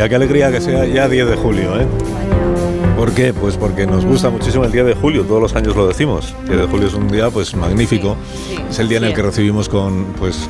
[0.00, 1.86] alegría, qué alegría que sea ya 10 de julio, ¿eh?
[2.96, 3.32] ¿Por qué?
[3.32, 6.34] Pues porque nos gusta muchísimo el día de julio, todos los años lo decimos.
[6.42, 8.16] El día de julio es un día pues magnífico.
[8.68, 10.48] es el día en el que recibimos con pues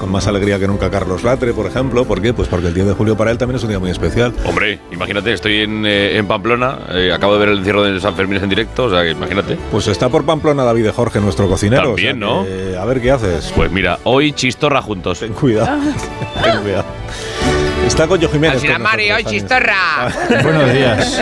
[0.00, 2.04] con más alegría que nunca Carlos Latre, por ejemplo.
[2.04, 2.32] ¿Por qué?
[2.32, 4.32] Pues porque el 10 de julio para él también es un día muy especial.
[4.44, 8.42] Hombre, imagínate, estoy en, eh, Pamplona, eh, acabo de ver el encierro de San Fermín
[8.42, 9.58] en directo, o sea, que imagínate.
[9.70, 11.94] Pues está por Pamplona David de Jorge, nuestro cocinero.
[11.94, 12.44] También, ¿no?
[12.80, 13.52] a ver qué haces.
[13.54, 15.20] Pues mira, hoy chistorra juntos.
[15.20, 15.78] Ten cuidado.
[16.42, 16.84] Ten cuidado.
[17.88, 18.62] Está Coño Jiménez.
[18.62, 20.12] Con Mario, hoy chistorra.
[20.42, 21.20] Buenos días.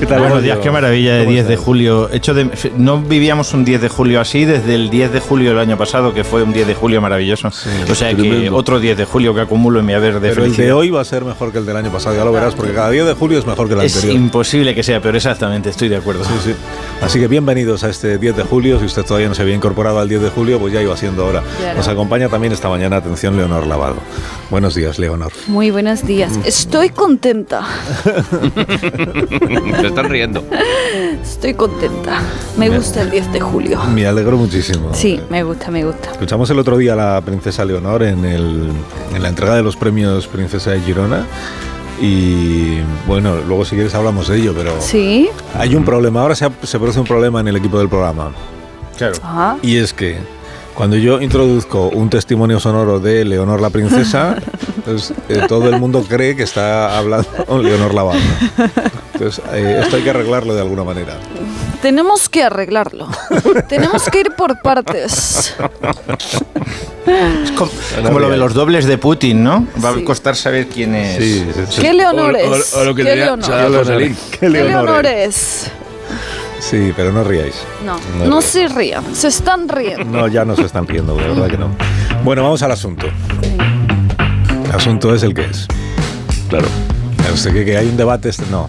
[0.00, 0.20] ¿Qué tal?
[0.20, 2.10] Buenos días, qué maravilla de 10 de julio.
[2.10, 5.58] Hecho de, no vivíamos un 10 de julio así desde el 10 de julio del
[5.58, 7.48] año pasado, que fue un 10 de julio maravilloso.
[7.48, 10.56] o sea que otro 10 de julio que acumulo en mi haber de Pero el
[10.56, 12.72] de hoy va a ser mejor que el del año pasado, ya lo verás, porque
[12.72, 14.04] cada 10 de julio es mejor que el anterior.
[14.04, 16.24] Es imposible que sea, pero exactamente, estoy de acuerdo.
[16.24, 16.54] Sí, sí.
[17.02, 18.78] Así que bienvenidos a este 10 de julio.
[18.78, 21.26] Si usted todavía no se había incorporado al 10 de julio, pues ya iba siendo
[21.26, 21.42] hora.
[21.76, 23.96] Nos acompaña también esta mañana, atención, Leonor Lavado.
[24.48, 25.30] Buenos días, Leonor.
[25.50, 26.38] Muy buenos días.
[26.44, 27.66] Estoy contenta.
[29.80, 30.44] Te están riendo.
[31.20, 32.22] Estoy contenta.
[32.56, 33.82] Me gusta el 10 de julio.
[33.92, 34.94] Me alegro muchísimo.
[34.94, 36.12] Sí, me gusta, me gusta.
[36.12, 38.70] Escuchamos el otro día a la princesa Leonor en, el,
[39.12, 41.26] en la entrega de los premios Princesa de Girona.
[42.00, 42.78] Y
[43.08, 45.30] bueno, luego si quieres hablamos de ello, pero sí.
[45.58, 46.22] hay un problema.
[46.22, 48.30] Ahora se, se produce un problema en el equipo del programa.
[48.96, 49.58] Claro.
[49.62, 50.16] Y es que
[50.74, 54.36] cuando yo introduzco un testimonio sonoro de Leonor la Princesa,
[54.84, 58.12] pues, eh, todo el mundo cree que está hablando con Leonor la
[59.14, 61.16] Entonces, eh, esto hay que arreglarlo de alguna manera.
[61.82, 63.08] Tenemos que arreglarlo.
[63.68, 65.54] Tenemos que ir por partes.
[67.06, 69.66] Es como, lo de los dobles de Putin, ¿no?
[69.82, 71.16] Va a costar saber quién es.
[71.16, 71.46] Sí,
[71.80, 72.74] ¿Qué Leonor es?
[72.94, 74.14] ¿Qué Leonor?
[74.38, 75.70] ¿Qué Leonor es?
[76.60, 77.64] Sí, pero no ríais.
[77.84, 80.04] No, no, se rían, se están riendo.
[80.04, 81.68] No, ya no se están riendo, de verdad que no.
[82.22, 83.06] Bueno, vamos al asunto.
[84.64, 85.66] El asunto es el que es.
[86.48, 86.68] Claro.
[87.32, 88.28] ¿Usted que, que hay un debate?
[88.28, 88.44] Este?
[88.50, 88.66] No.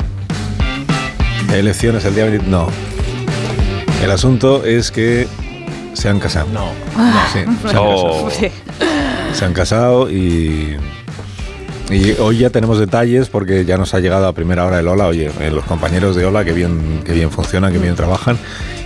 [1.50, 2.48] ¿Hay elecciones el día 20?
[2.48, 2.70] No.
[4.02, 5.28] El asunto es que
[5.94, 6.48] se han casado.
[6.54, 6.70] No.
[7.34, 8.30] Sí, se han oh.
[8.30, 8.52] casado.
[9.34, 10.78] Se han casado y
[11.92, 15.08] y hoy ya tenemos detalles porque ya nos ha llegado a primera hora el Hola.
[15.08, 18.38] Oye, eh, los compañeros de Hola que bien, que bien funcionan, que bien trabajan,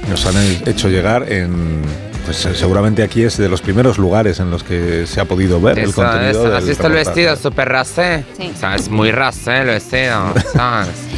[0.09, 0.35] nos han
[0.65, 1.81] hecho llegar en
[2.25, 5.61] pues eh, seguramente aquí es de los primeros lugares en los que se ha podido
[5.61, 6.55] ver el contenido.
[6.55, 8.25] ¿Has visto el vestido súper rasé?
[8.37, 8.51] Sí.
[8.55, 10.33] O sea, es muy rasé el vestido.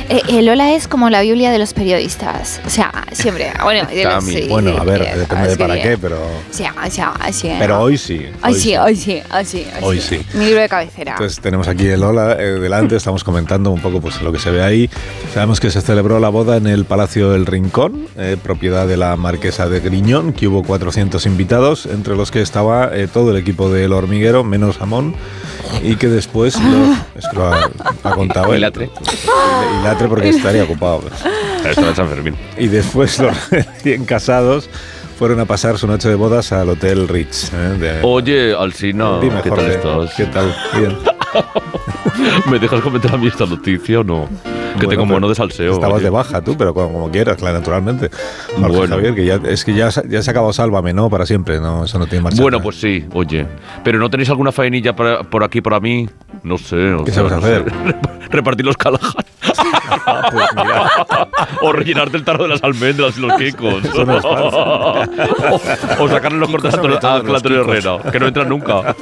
[0.10, 2.62] eh, el Ola es como la Biblia de los periodistas.
[2.66, 3.52] O sea, siempre.
[3.64, 3.88] Bueno,
[4.22, 6.18] sí, bueno a ver, depende de para qué, pero.
[6.52, 7.02] Sí, sí,
[7.32, 8.26] sí, pero hoy sí.
[8.44, 9.68] Hoy sí, hoy sí, hoy sí.
[9.82, 10.22] Hoy sí.
[10.34, 11.14] Mi libro de cabecera.
[11.14, 14.52] Entonces tenemos aquí el Ola eh, delante, estamos comentando un poco pues lo que se
[14.52, 14.90] ve ahí.
[15.34, 19.16] Sabemos que se celebró la boda en el Palacio del Rincón, eh, propiedad de la
[19.16, 23.70] marquesa de Griñón, que hubo 400 invitados, entre los que estaba eh, todo el equipo
[23.70, 25.16] del hormiguero, menos Amón,
[25.84, 26.58] y que después
[27.34, 27.54] lo,
[28.04, 28.90] ha, contado el Latre.
[28.90, 31.04] Y Porque estaría ocupado.
[31.74, 32.36] San Fermín.
[32.58, 34.70] Y después los recién casados
[35.18, 37.52] fueron a pasar su noche de bodas al Hotel Ritz.
[37.54, 38.02] ¿eh?
[38.04, 40.14] Oye, Alcina, Dime, ¿qué tal estás?
[40.16, 40.56] ¿Qué tal?
[40.78, 40.96] Bien.
[42.50, 44.30] ¿Me dejas comentar a mí esta noticia o no?
[44.80, 45.74] que tengo mono de salseo.
[45.74, 48.10] Estabas de baja tú, pero como, quieras, claro, naturalmente.
[48.58, 48.96] bueno.
[48.96, 51.10] Javier, que ya, es que ya, ya se ha acabado Sálvame, ¿no?
[51.10, 51.86] Para siempre, ¿no?
[51.86, 52.42] Eso no tiene marcha.
[52.42, 53.46] Bueno, pues sí, oye.
[53.84, 56.08] Pero ¿no tenéis alguna faenilla por aquí para mí?
[56.44, 56.96] No sé.
[57.06, 57.66] ¿Qué sabes hacer?
[58.30, 59.12] Repartir los Callahan.
[59.90, 60.48] Ah, pues
[61.62, 63.84] o rellenarte el tarro de las almendras y los quicos.
[66.00, 66.78] o, sacarle los cortes a
[67.16, 68.96] Antonio Herrera, que no entran nunca.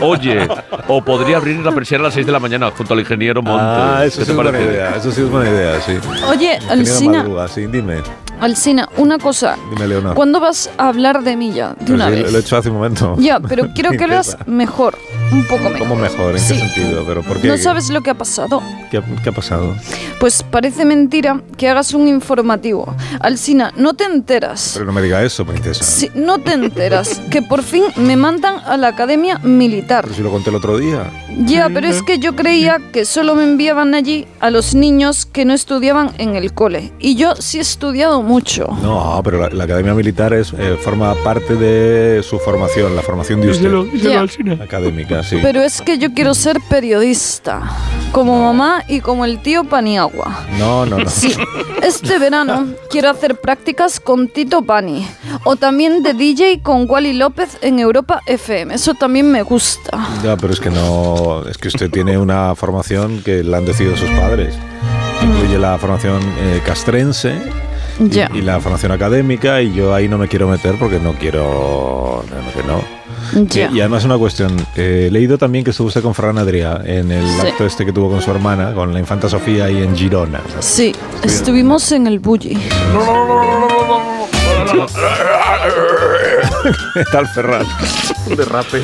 [0.00, 0.48] Oye,
[0.86, 3.66] o podría abrir la persiana a las 6 de la mañana junto al ingeniero Montes.
[3.68, 4.96] Ah, eso sí es buena idea.
[4.96, 5.98] Eso sí es buena idea, sí.
[6.28, 7.24] Oye, Alcina.
[7.48, 8.02] Sí, dime.
[8.40, 9.56] Alcina, una cosa.
[9.70, 10.14] Dime, Leonor.
[10.14, 11.74] ¿Cuándo vas a hablar de mí ya?
[11.80, 12.30] De una vez.
[12.30, 13.16] Lo he hecho hace un momento.
[13.18, 14.96] Ya, pero quiero que lo mejor.
[15.32, 15.78] Un poco mejor.
[15.78, 16.30] ¿Cómo mejor?
[16.30, 17.04] ¿En qué sentido?
[17.06, 17.48] ¿Pero por qué?
[17.48, 18.62] ¿No sabes lo que ha pasado?
[18.90, 19.74] ¿Qué, ¿Qué, ha pasado?
[20.20, 22.94] Pues parece mentira que hagas un informativo.
[23.20, 24.72] Alcina, no te enteras.
[24.74, 25.84] Pero no me diga eso, princesa.
[25.84, 27.20] Sí, no te enteras.
[27.30, 30.04] que por fin me mandan a la academia militar.
[30.04, 31.10] Pero si lo conté el otro día.
[31.44, 35.44] Ya, pero es que yo creía que solo me enviaban allí a los niños que
[35.44, 36.92] no estudiaban en el cole.
[36.98, 38.66] Y yo sí he estudiado mucho.
[38.82, 43.50] No, pero la, academia militar es eh, forma parte de su formación, la formación de
[43.50, 44.60] usted.
[44.60, 45.38] Académica, sí.
[45.40, 47.62] Pero es que yo quiero ser periodista,
[48.10, 49.64] como mamá y como el tío
[50.58, 51.10] No, no, no.
[51.10, 51.34] Sí,
[51.82, 55.06] este verano quiero hacer prácticas con Tito Pani.
[55.44, 58.74] O también de DJ con Wally López en Europa FM.
[58.74, 59.98] Eso también me gusta.
[60.22, 63.96] Ya, pero es que no es que usted tiene una formación que la han decidido
[63.96, 64.54] sus padres.
[65.22, 67.34] Incluye la formación eh, castrense
[68.00, 72.24] y, la formación académica y yo ahí no me quiero meter porque no quiero...
[72.30, 72.97] No, no,
[73.54, 77.10] y además una cuestión, eh, he leído también que estuvo usted con Fran Adrià en
[77.10, 80.40] el acto este que tuvo con su hermana, con la infanta Sofía y en Girona.
[80.60, 82.58] Sí, estuvimos en el Bulli.
[86.94, 87.66] ¿Qué tal Ferran?
[88.36, 88.82] Derrape.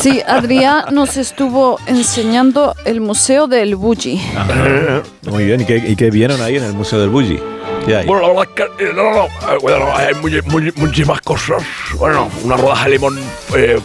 [0.00, 4.20] Sí, Adrián nos estuvo enseñando el Museo del Bulli.
[5.30, 7.40] Muy bien, ¿y qué, ¿y qué vieron ahí en el Museo del Bulli?
[8.06, 10.14] Bueno, la verdad es que eh, no, no, eh, bueno, hay
[10.76, 11.62] muchísimas cosas.
[11.96, 13.18] Bueno, una rodaja de limón
[13.56, 13.80] eh,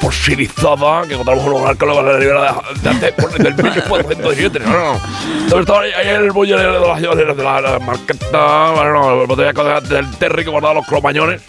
[0.00, 4.60] fosilizada que encontramos en un lugar que lo de, de, de, del 1417.
[4.60, 5.00] No, no.
[5.42, 9.80] Entonces estaba ahí, ahí en el bullo de, la de la, la marqueta, bueno, botella
[9.80, 11.42] del Terry que guardaba los cromañones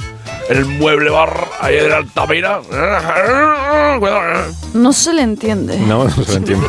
[0.50, 2.62] el mueble bar ahí de Altamira.
[4.74, 5.78] No se le entiende.
[5.80, 6.68] No, no se le entiende.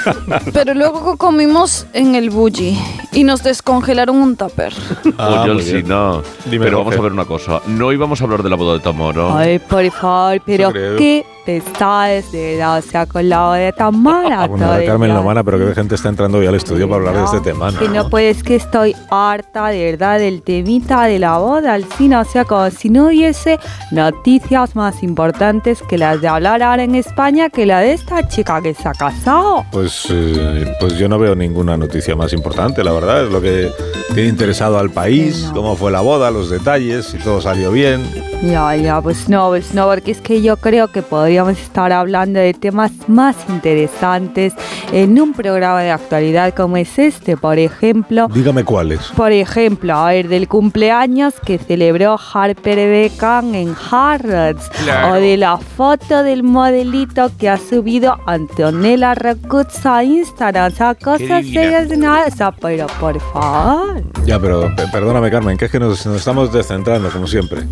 [0.52, 2.78] Pero luego comimos en el Bulli
[3.12, 4.72] y nos descongelaron un tupper.
[5.18, 6.22] Ah, Oye, sí, no.
[6.50, 7.60] pero vamos a ver una cosa.
[7.66, 9.38] No íbamos a hablar de la boda de Tamara.
[9.38, 14.44] Ay, por favor, pero ¿qué pesades de la, o sea, con la de Tamara.
[14.44, 17.16] Ah, bueno, de Carmen Lomana, pero que gente está entrando hoy al estudio para hablar
[17.16, 17.70] de este tema.
[17.70, 17.78] ¿no?
[17.78, 22.16] Que no puedes, que estoy harta de verdad del temita de la boda al cine,
[22.16, 23.58] o sea, como si no hubiese
[23.90, 28.60] noticias más importantes que las de hablar ahora en España que la de esta chica
[28.62, 29.64] que se ha casado.
[29.72, 33.70] Pues, eh, pues yo no veo ninguna noticia más importante, la verdad, es lo que
[34.14, 38.06] tiene interesado al país, cómo fue la boda, los detalles, si todo salió bien.
[38.42, 41.90] Ya, ya, pues no, pues no, porque es que yo creo que podría podríamos estar
[41.92, 44.52] hablando de temas más interesantes
[44.92, 48.28] en un programa de actualidad como es este, por ejemplo.
[48.34, 49.00] Dígame cuáles.
[49.16, 54.70] Por ejemplo, a ver, del cumpleaños que celebró Harper Beckham en Harrods.
[55.10, 60.70] O de la foto del modelito que ha subido Antonella Rocuzza a Instagram.
[60.70, 62.26] O sea, cosas serias de nada.
[62.26, 64.02] O sea, pero por favor.
[64.26, 67.62] Ya, pero perdóname, Carmen, que es que nos, estamos descentrando, como siempre.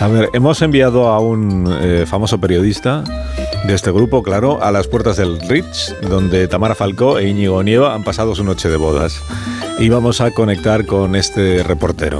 [0.00, 4.86] A ver, hemos enviado a un eh, famoso periodista de este grupo, claro, a las
[4.86, 9.20] puertas del Ritz, donde Tamara Falcó e Íñigo Nieva han pasado su noche de bodas.
[9.78, 12.18] Y vamos a conectar con este reportero.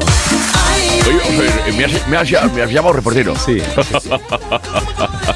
[1.07, 3.35] Oye, me has, llamado reportero.
[3.37, 3.59] Sí.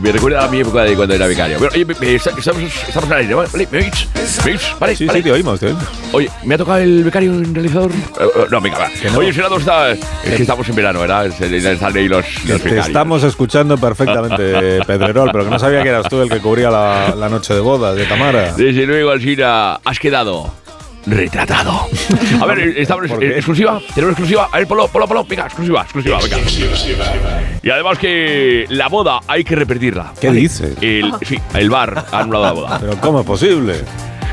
[0.00, 1.58] me, recuerda a mi época de cuando era vicario.
[1.58, 3.48] Pero, oye, estamos, estamos al aire, ¿vale?
[3.70, 4.08] ¿Me oís?
[4.44, 4.62] ¿Me oís?
[4.78, 4.96] ¿Vale?
[4.96, 5.18] Sí, ¿vale?
[5.18, 5.84] sí, te oímos, te oímos.
[6.12, 7.90] Oye, ¿me ha tocado el becario en realizador?
[7.90, 8.88] Uh, no, venga, va.
[9.12, 9.18] No.
[9.18, 9.92] Oye, Senado está...
[9.92, 10.00] Es
[10.36, 11.26] que estamos en verano, ¿verdad?
[11.26, 16.08] Están ahí los, los Te estamos escuchando perfectamente, Pedrerol, pero que no sabía que eras
[16.08, 18.52] tú el que cubría la, la noche de bodas de Tamara.
[18.56, 20.59] Desde luego, Alcina, has quedado
[21.06, 21.86] retratado.
[22.40, 23.80] A ver, estamos en exclusiva.
[23.94, 24.48] Tenemos exclusiva.
[24.52, 25.24] A ver, Polo, Polo, Polo.
[25.24, 26.18] Venga, exclusiva, exclusiva.
[26.22, 26.38] Venga.
[27.62, 30.12] Y además que la boda hay que repetirla.
[30.20, 30.76] ¿Qué dices?
[30.80, 32.78] El, sí, el bar ha anulado la boda.
[32.80, 33.76] ¿Pero cómo es posible?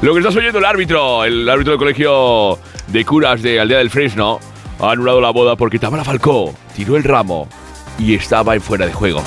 [0.01, 3.89] Lo que estás oyendo el árbitro, el árbitro del colegio de curas de Aldea del
[3.89, 4.39] Fresno,
[4.79, 7.47] ha anulado la boda porque Tamara Falcó tiró el ramo
[7.97, 9.23] y estaba en fuera de juego.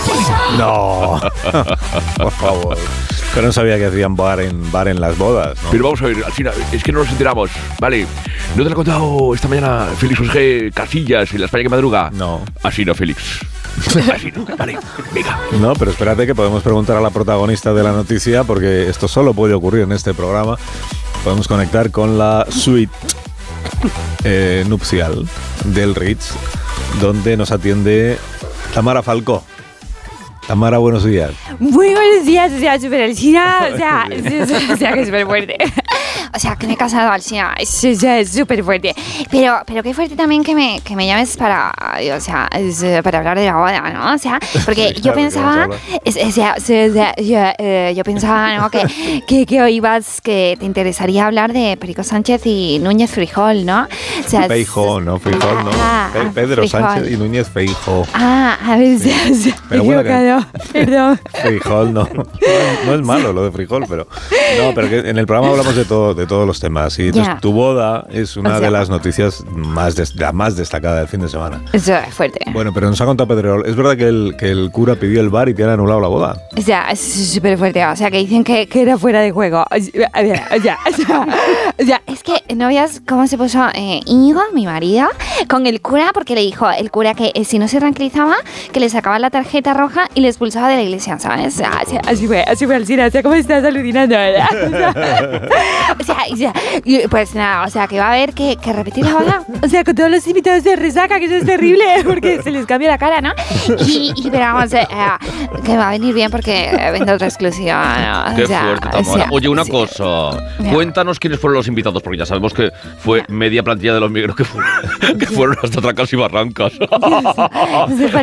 [0.57, 1.21] No,
[2.17, 2.79] por favor.
[3.35, 5.57] Pero no sabía que hacían bar en, bar en las bodas.
[5.71, 7.51] Pero vamos a ver, al final, es que no nos enteramos.
[7.79, 8.07] Vale,
[8.57, 12.11] ¿no te lo ha contado esta mañana Félix José Casillas en la España que madruga?
[12.13, 12.43] No.
[12.63, 13.41] Así no, Félix.
[14.13, 14.79] Así no, vale,
[15.13, 15.39] venga.
[15.61, 19.33] No, pero espérate que podemos preguntar a la protagonista de la noticia, porque esto solo
[19.33, 20.59] puede ocurrir en este programa.
[21.23, 22.93] Podemos conectar con la suite
[24.25, 25.27] eh, nupcial
[25.65, 26.33] del Ritz,
[27.01, 28.19] donde nos atiende
[28.75, 29.45] Tamara Falcó.
[30.51, 31.31] Tamara, buenos días.
[31.61, 33.03] Muy buenos días, o sea, súper
[33.73, 34.09] o sea,
[34.73, 35.57] o sea, que súper fuerte.
[36.35, 38.95] O sea, que me he casado, Alcina, es súper fuerte.
[39.31, 41.73] Pero, pero qué fuerte también que me, que me llames para,
[42.17, 42.49] o sea,
[43.03, 44.15] para hablar de la boda, ¿no?
[44.15, 48.71] O sea, porque yo pensaba, o sea, yo, eh, yo, pensaba, ¿no?
[48.71, 53.67] Que, que, que, hoy ibas, que te interesaría hablar de Perico Sánchez y Núñez Frijol,
[53.67, 53.89] ¿no?
[54.25, 55.71] O sea, Feijo, no, Frijol, no.
[55.75, 58.07] Ah, Pedro Sánchez y Núñez Feijo.
[58.15, 60.03] Ah, a ver, sí, sí, pero bueno,
[60.73, 61.21] perdón.
[61.43, 62.09] Frijol, no.
[62.87, 62.95] no.
[62.95, 64.07] es malo lo de frijol, pero.
[64.59, 66.99] No, pero que en el programa hablamos de todo de todos los temas.
[66.99, 67.11] Y
[67.41, 71.63] tu boda es una de las noticias más, la más destacada del fin de semana.
[71.73, 72.41] Eso es fuerte.
[72.53, 75.31] Bueno, pero nos ha contado Pedro, ¿es verdad que el, que el cura pidió el
[75.31, 76.37] bar y te han anulado la boda?
[76.57, 77.85] O sea, es súper fuerte.
[77.85, 79.65] O sea, que dicen que, que, era fuera de juego.
[79.71, 80.79] O sea, o sea,
[81.79, 85.09] o sea, es que no veas cómo se puso eh, Íñigo, mi marido,
[85.49, 88.37] con el cura, porque le dijo el cura que eh, si no se tranquilizaba,
[88.73, 91.55] que le sacaba la tarjeta roja y le expulsaba de la iglesia, ¿sabes?
[91.55, 91.73] O sea,
[92.07, 93.07] así fue, así fue, Alcina.
[93.07, 95.49] O sea, ¿cómo estás alucinando, verdad?
[96.33, 96.53] O sea,
[97.11, 99.45] pues nada, o sea, que va a haber que, repetir la boda.
[99.63, 102.67] O sea, con todos los invitados de resaca, que eso es terrible, porque se les
[102.67, 103.33] cambia la cara, ¿no?
[103.87, 104.87] Y, y pero vamos, eh,
[105.65, 108.31] que va a venir bien porque vende otra exclusiva.
[108.31, 108.37] ¿no?
[108.37, 109.27] Qué fuerte, Tamara.
[109.31, 110.31] Oye, una cosa.
[110.73, 114.37] Cuéntanos quiénes fueron los invitados, porque ya sabemos que fue media plantilla de los migros
[114.37, 114.71] que fueron,
[115.19, 116.73] que fueron hasta Tracas y Barrancas.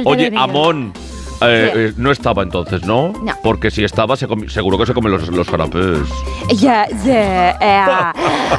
[0.06, 0.94] Oye, Amón.
[1.41, 3.13] Eh, eh, no estaba entonces, ¿no?
[3.24, 3.34] No.
[3.44, 6.00] Porque si estaba, se seguro que se comen los, los canapés.
[6.56, 8.13] Ya, ya,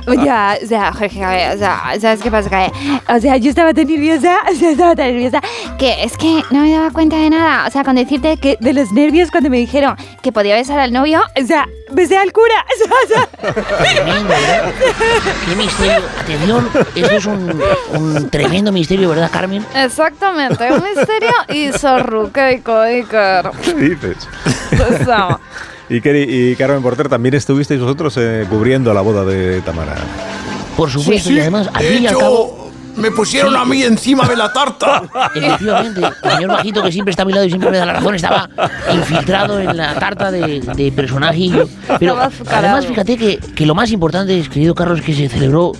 [0.07, 1.21] ya, ya, Jorge,
[1.55, 2.71] o sea, ¿sabes qué pasa?
[3.09, 5.41] O sea, yo estaba tan nerviosa, o sea, estaba tan nerviosa,
[5.79, 7.67] que es que no me daba cuenta de nada.
[7.67, 10.93] O sea, con decirte que de los nervios cuando me dijeron que podía besar al
[10.93, 12.65] novio, o sea, besé al cura.
[13.95, 14.73] Tremendo, ¿verdad?
[15.49, 16.03] Qué misterio.
[16.21, 17.63] Atención, eso es un,
[17.95, 19.65] un tremendo misterio, ¿verdad, Carmen?
[19.75, 23.51] Exactamente, un misterio y sorruqueico, Iker.
[23.65, 24.29] ¿Qué dices?
[24.73, 25.39] O sea,
[25.91, 29.95] Y, Keri- y Carmen Porter, también estuvisteis vosotros eh, cubriendo la boda de Tamara.
[30.77, 32.68] Por supuesto, y además, al fin y al hecho, cabo,
[32.99, 35.03] me pusieron a mí encima de la tarta.
[35.35, 37.93] efectivamente, el señor bajito que siempre está a mi lado y siempre me da la
[37.95, 38.49] razón, estaba
[38.93, 41.69] infiltrado en la tarta de, de personajillo.
[41.99, 42.19] Pero
[42.51, 45.73] además, fíjate que, que lo más importante, es, querido Carlos, que se celebró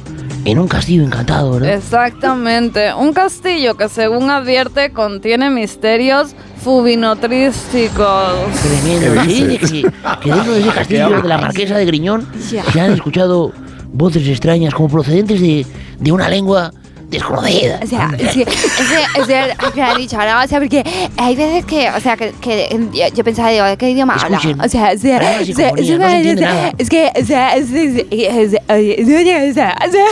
[0.45, 1.75] en un castillo encantado, ¿verdad?
[1.75, 2.95] exactamente.
[2.95, 8.35] Un castillo que según advierte contiene misterios fubinotrísticos.
[8.63, 9.23] Tremendo.
[9.23, 9.83] Dice que,
[10.23, 12.65] que dentro de ese castillo de la marquesa de Griñón Ya.
[12.65, 13.53] se han escuchado
[13.93, 15.67] voces extrañas como procedentes de,
[15.99, 16.73] de una lengua
[17.09, 17.81] desconocida.
[17.83, 20.43] o sea, sí, o sea, o sea, que ha dicho, ¿no?
[20.45, 20.85] O sea, porque
[21.17, 24.39] hay veces que, o sea, que, que yo, yo pensaba, digo, ¿qué idioma habla?
[24.39, 26.73] O sea, o sea, o no se sea, entiende nada.
[26.77, 30.05] es que, o sea, es, es, es, es, es, o sea, o sea,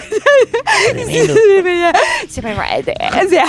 [0.93, 1.35] Tremendo.
[2.29, 3.45] súper fuerte, o sea,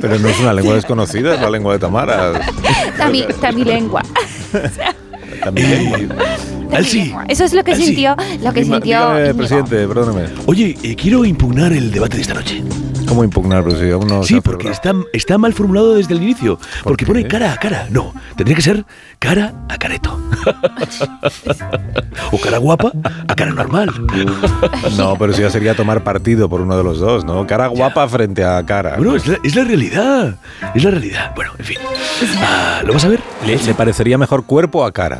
[0.00, 2.32] Pero no es una lengua desconocida, es la lengua de Tamara.
[2.96, 4.02] también, también lengua.
[5.42, 6.08] También.
[6.74, 8.98] Alci, Eso es lo que Alci, sintió, lo que Dime- sintió.
[8.98, 9.36] dígame, Íñigo.
[9.38, 10.28] presidente, perdóneme.
[10.46, 12.62] oye, eh, quiero impugnar el debate de esta noche.
[13.06, 16.22] ¿Cómo impugnarlo si aún no se sí, ha porque está, está mal formulado desde el
[16.22, 16.58] inicio.
[16.84, 17.10] Porque qué?
[17.12, 17.86] pone cara a cara.
[17.90, 18.84] No, tendría que ser
[19.18, 20.20] cara a careto.
[22.32, 22.92] o cara guapa
[23.26, 23.90] a cara normal.
[24.98, 27.46] No, pero si ya sería tomar partido por uno de los dos, ¿no?
[27.46, 28.96] Cara guapa frente a cara.
[28.96, 30.36] Bueno, es la, es la realidad.
[30.74, 31.32] Es la realidad.
[31.34, 31.78] Bueno, en fin.
[32.42, 33.20] Ah, ¿Lo vas a ver?
[33.46, 35.18] ¿Le, le parecería mejor cuerpo a cara?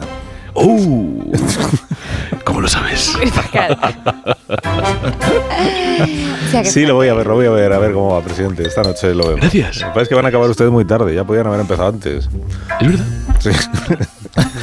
[0.55, 1.33] ¡Oh!
[2.45, 3.17] ¿Cómo lo sabes?
[6.51, 8.63] Sea, Sí, lo voy a ver, lo voy a ver, a ver cómo va, presidente.
[8.67, 9.41] Esta noche lo vemos.
[9.41, 9.77] Gracias.
[9.81, 11.89] Lo que pasa es que van a acabar ustedes muy tarde, ya podían haber empezado
[11.89, 12.29] antes.
[12.81, 13.05] Es verdad.
[13.41, 13.51] Sí.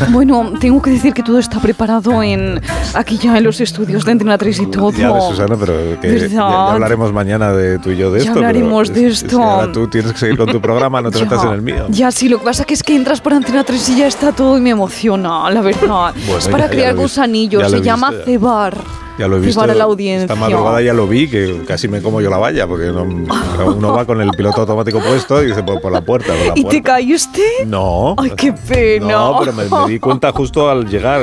[0.10, 2.62] Bueno, tengo que decir que todo está preparado en
[2.94, 4.92] aquí ya en los estudios de Antena 3 y todo.
[4.92, 8.26] Ya ves, Susana, pero que ya, ya hablaremos mañana de tú y yo de Ya
[8.26, 8.34] esto.
[8.36, 9.42] pero hablaremos de es- es que esto.
[9.44, 11.88] ahora tú tienes que seguir con tu programa, no te metas en el mío.
[11.90, 14.32] Ya, sí, lo que pasa que es que entras por Antena 3 y ya está
[14.32, 16.14] todo y me emociona, la verdad.
[16.26, 18.32] Bueno, es para ya- crear gusanillos, se llama visto ya.
[18.32, 18.78] cebar.
[19.18, 19.54] Ya lo he visto.
[19.62, 20.24] Cebar a la audiencia.
[20.26, 23.94] Esta madrugada ya lo vi, que casi me como yo la valla, porque no- uno
[23.94, 26.34] va con el piloto automático puesto y dice por, por la puerta.
[26.34, 26.82] Por la ¿Y te puerta.
[26.84, 27.42] caíste?
[27.66, 28.16] No.
[28.18, 29.08] Ay, qué pena.
[29.08, 31.22] No, pero me, me di cuenta justo al llegar.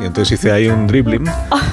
[0.00, 1.24] Y entonces hice ahí un dribbling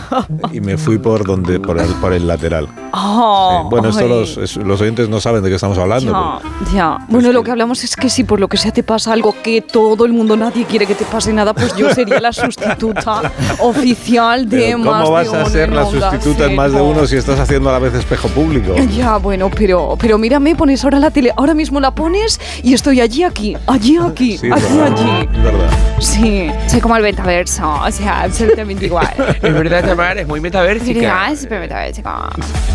[0.52, 2.68] y me fui por donde por el, por el lateral.
[2.94, 3.68] Ah, Sí.
[3.70, 6.12] Bueno, esto los, los oyentes no saben de qué estamos hablando.
[6.12, 6.98] Ya, pero- ya.
[7.10, 9.62] Bueno, lo que hablamos es que si por lo que sea te pasa algo que
[9.62, 14.48] todo el mundo, nadie quiere que te pase nada, pues yo sería la sustituta oficial
[14.50, 17.18] de pero más ¿Cómo vas de a ser la sustituta en más de uno si
[17.18, 18.76] estás haciendo a la vez espejo público?
[18.96, 23.02] Ya, bueno, pero, pero mírame, pones ahora la tele, ahora mismo la pones y estoy
[23.02, 25.30] allí, aquí, allí, aquí, Sí, es allí, verdad, allí.
[25.34, 25.70] es verdad.
[26.00, 26.50] Sí.
[26.68, 29.10] Soy como el metaverso, o sea, absolutamente igual.
[29.42, 30.94] Es verdad, Tamara, es muy metaversica.
[30.94, 32.10] Sería súper metaversico.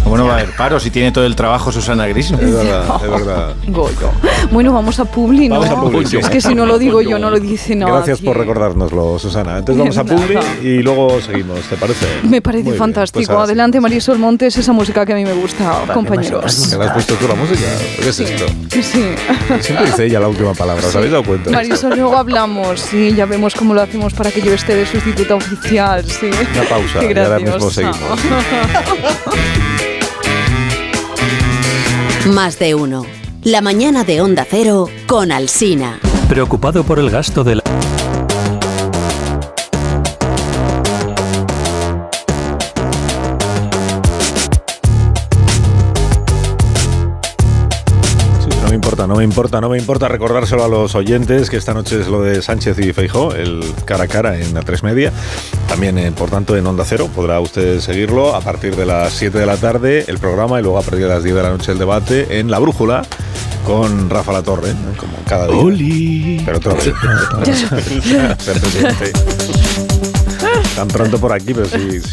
[0.02, 2.34] ¿Cómo no va a haber paro si tiene todo el trabajo Susana Griso?
[2.34, 3.54] Es verdad, es verdad.
[3.68, 4.10] Goyo.
[4.50, 5.60] Bueno, vamos a Publi, ¿no?
[5.60, 6.16] Vamos a Publi, sí.
[6.18, 7.92] Es que si no lo digo yo, no lo dice nadie.
[7.92, 9.58] Gracias por recordárnoslo, Susana.
[9.58, 12.06] Entonces vamos a Publi y luego seguimos, ¿te parece?
[12.28, 13.18] Me parece Muy bien, fantástico.
[13.18, 13.50] pues ahora sí.
[13.52, 16.68] Adelante, Marisol Montes, esa música que a mí me gusta, compañeros.
[16.70, 17.66] ¿Que le has puesto tú la música?
[18.02, 18.46] ¿Qué es esto?
[18.70, 18.82] Sí.
[19.60, 21.50] Siempre dice ella la última palabra, ¿os habéis dado cuenta?
[21.50, 25.34] Marisol, luego hablamos, sí, ya vemos cómo lo hacemos para que yo esté de sustituta
[25.34, 26.30] oficial, sí.
[26.54, 27.98] Una pausa y ahora mismo seguimos.
[32.32, 33.04] Más de uno.
[33.42, 36.00] La mañana de Onda Cero con Alsina.
[36.28, 37.62] Preocupado por el gasto de la...
[48.94, 52.06] importa, no me importa, no me importa recordárselo a los oyentes que esta noche es
[52.06, 55.12] lo de Sánchez y Feijó, el cara a cara en la 3 media.
[55.68, 59.36] También, eh, por tanto, en Onda Cero podrá usted seguirlo a partir de las 7
[59.36, 61.72] de la tarde el programa y lugo a partir de las 10 de la noche
[61.72, 63.02] el debate en La Brújula
[63.66, 64.96] con Rafa La Torre, ¿no?
[64.96, 65.56] como cada día.
[65.56, 66.40] ¡Oli!
[66.44, 66.84] Pero otra vez.
[70.76, 72.00] Tan pronto por aquí, pero sí.
[72.00, 72.12] sí.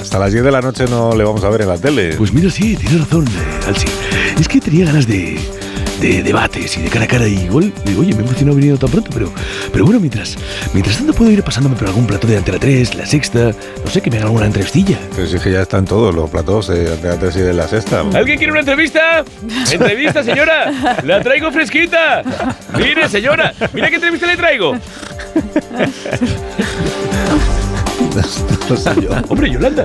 [0.00, 2.14] Hasta las 10 de la noche no le vamos a ver en la tele.
[2.16, 3.86] Pues mira, sí, tienes razón, eh, Alci.
[4.40, 5.38] Es que tenía ganas de,
[6.00, 7.28] de debates y de cara a cara.
[7.28, 9.32] Y igual, digo, oye, me he emocionado venido tan pronto, pero,
[9.72, 10.36] pero bueno, mientras,
[10.72, 13.52] mientras tanto puedo ir pasándome por algún plató de Antena 3, La Sexta,
[13.84, 14.98] no sé, que me haga alguna entrevistilla.
[15.14, 17.68] Pero si es que ya están todos los platos de Antena 3 y de la
[17.68, 18.00] sexta.
[18.14, 19.24] ¿Alguien quiere una entrevista?
[19.70, 21.00] ¿Entrevista, señora?
[21.04, 22.22] ¡La traigo fresquita!
[22.76, 24.74] Mire, señora, mira qué entrevista le traigo.
[28.68, 29.10] No sé yo.
[29.28, 29.84] Hombre, Yolanda.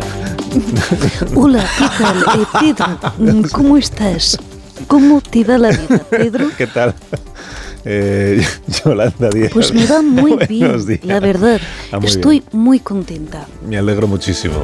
[1.36, 1.64] Hola,
[2.60, 2.94] ¿qué tal?
[2.94, 4.38] Eh, Pedro, ¿cómo estás?
[4.88, 6.50] ¿Cómo te va la vida, Pedro?
[6.58, 6.94] ¿Qué tal?
[7.86, 8.46] Eh,
[8.86, 9.52] Yolanda Díaz.
[9.54, 11.04] Pues me va muy bien, días.
[11.04, 11.60] la verdad.
[11.92, 12.62] Ah, muy Estoy bien.
[12.64, 13.48] muy contenta.
[13.68, 14.56] Me alegro muchísimo.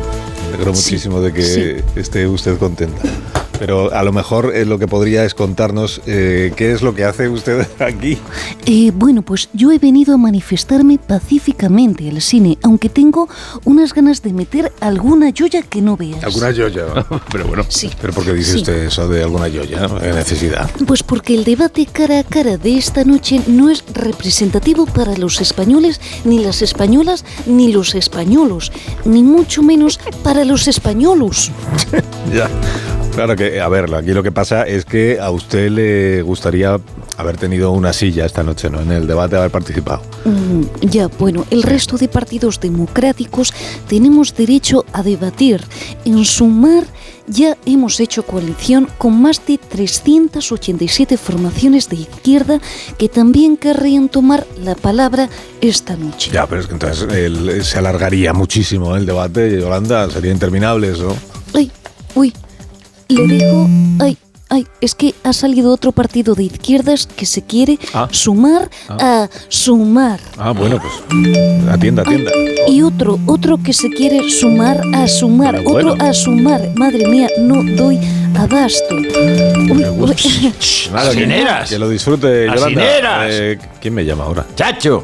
[0.50, 2.00] Me alegro Sí, muchísimo de que sí.
[2.00, 3.02] esté usted contenta.
[3.60, 7.04] Pero a lo mejor eh, lo que podría es contarnos eh, qué es lo que
[7.06, 8.18] hace usted aquí.
[8.66, 13.28] Eh, bueno, pues yo he venido a manifestarme pacíficamente al cine, aunque tengo
[13.66, 16.24] unas ganas de meter alguna joya que no veas.
[16.24, 16.86] ¿Alguna yoya?
[17.32, 17.90] Pero bueno, Sí.
[18.00, 18.58] ¿pero por qué dice Sí.
[18.60, 19.88] usted eso de alguna yoya?
[20.02, 20.70] ¿Qué necesidad?
[20.86, 25.42] Pues porque el debate cara a cara de esta noche no es representativo para los
[25.42, 28.72] españoles, ni las españolas, ni los españolos,
[29.06, 31.52] ni mucho menos para los españolos.
[32.34, 32.50] Ya.
[33.18, 36.80] Claro que, a ver, aquí lo que pasa es que a usted le gustaría
[37.18, 38.80] haber tenido una silla esta noche, ¿no?
[38.80, 40.04] En el debate haber participado.
[40.24, 43.52] Mm, ya, bueno, el resto de partidos democráticos
[43.88, 45.64] tenemos derecho a debatir.
[46.06, 46.84] En sumar,
[47.26, 52.60] ya hemos hecho coalición con más de 387 formaciones de izquierda
[53.00, 55.28] que también querrían tomar la palabra
[55.60, 56.30] esta noche.
[56.32, 61.18] Ya, pero es que entonces el- se alargaría muchísimo el debate, Yolanda, sería interminable eso.
[61.56, 61.72] Ay,
[62.14, 62.32] uy,
[63.10, 63.68] le dejo.
[64.00, 64.18] Ay,
[64.50, 68.08] ay, es que ha salido otro partido de izquierdas que se quiere Ah.
[68.12, 70.20] sumar a sumar.
[70.38, 70.94] Ah, bueno, pues
[71.70, 72.32] atienda, atienda.
[72.68, 76.04] Y otro, otro que se quiere sumar a sumar, Pero otro bueno.
[76.06, 76.62] a sumar.
[76.76, 78.00] Madre mía, no doy
[78.36, 78.96] abasto.
[78.96, 79.84] Uy.
[80.92, 81.70] Nada, que- Asineras.
[81.70, 82.66] Que lo disfrute, Yolanda.
[82.66, 83.28] Asineras.
[83.32, 84.46] Eh, ¿Quién me llama ahora?
[84.56, 85.04] Chacho,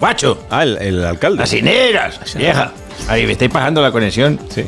[0.00, 1.42] guacho, Ah, el, el alcalde.
[1.42, 2.72] asineras, vieja.
[3.08, 4.38] Ahí me estáis pasando la conexión.
[4.54, 4.64] Sí.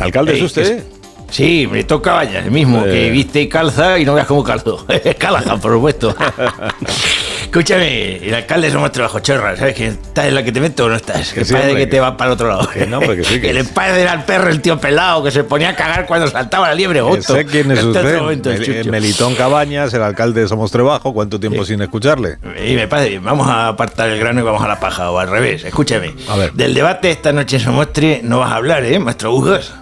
[0.00, 0.82] ¿Alcalde Ey, es usted?
[1.30, 2.90] Sí, me toca vaya, el mismo, Eh.
[2.92, 4.86] que viste y calza y no veas cómo calzo.
[5.18, 6.14] Callahan, por supuesto.
[7.42, 9.74] Escúchame, el alcalde somos trabajochorras, ¿sabes?
[9.74, 11.32] Que estás en la que te meto o no estás.
[11.32, 12.68] Que sí, parece hombre, que te va para el otro lado.
[12.68, 13.70] que no, hombre, que sí, que sí.
[13.72, 17.00] padre al perro el tío pelado que se ponía a cagar cuando saltaba la liebre
[17.22, 18.18] sé quién es usted.
[18.18, 18.90] momento, el.
[18.90, 21.12] Melitón Cabañas, el alcalde de Somos Trebajo.
[21.12, 22.38] ¿Cuánto tiempo sin escucharle?
[22.64, 25.18] Y me parece bien, vamos a apartar el grano y vamos a la paja, o
[25.18, 26.14] al revés, escúchame.
[26.28, 26.52] A ver.
[26.52, 29.72] Del debate esta noche en Somostre no vas a hablar, ¿eh, maestro Bujas?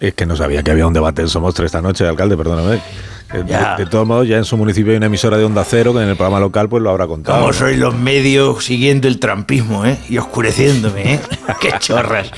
[0.00, 2.80] Es que no sabía que había un debate en Somostre esta noche, alcalde, perdóname.
[3.32, 3.76] Eh, Ya.
[3.76, 6.02] De, de todos modos, ya en su municipio hay una emisora de Onda Cero que
[6.02, 7.36] en el programa local pues lo habrá contado.
[7.38, 7.52] Como ¿no?
[7.52, 9.98] sois los medios siguiendo el trampismo, ¿eh?
[10.08, 11.20] Y oscureciéndome, ¿eh?
[11.60, 12.30] ¡Qué chorras!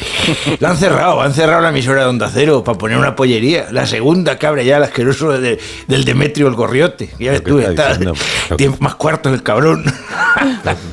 [0.61, 3.67] Lo han cerrado, han cerrado la emisora de Onda Cero para poner una pollería.
[3.71, 7.11] La segunda que abre ya el asqueroso de- del Demetrio el Gorriote.
[7.19, 8.15] Ya ves ¿Pero qué tú, está diciendo?
[8.57, 9.85] tiene más cuartos el cabrón.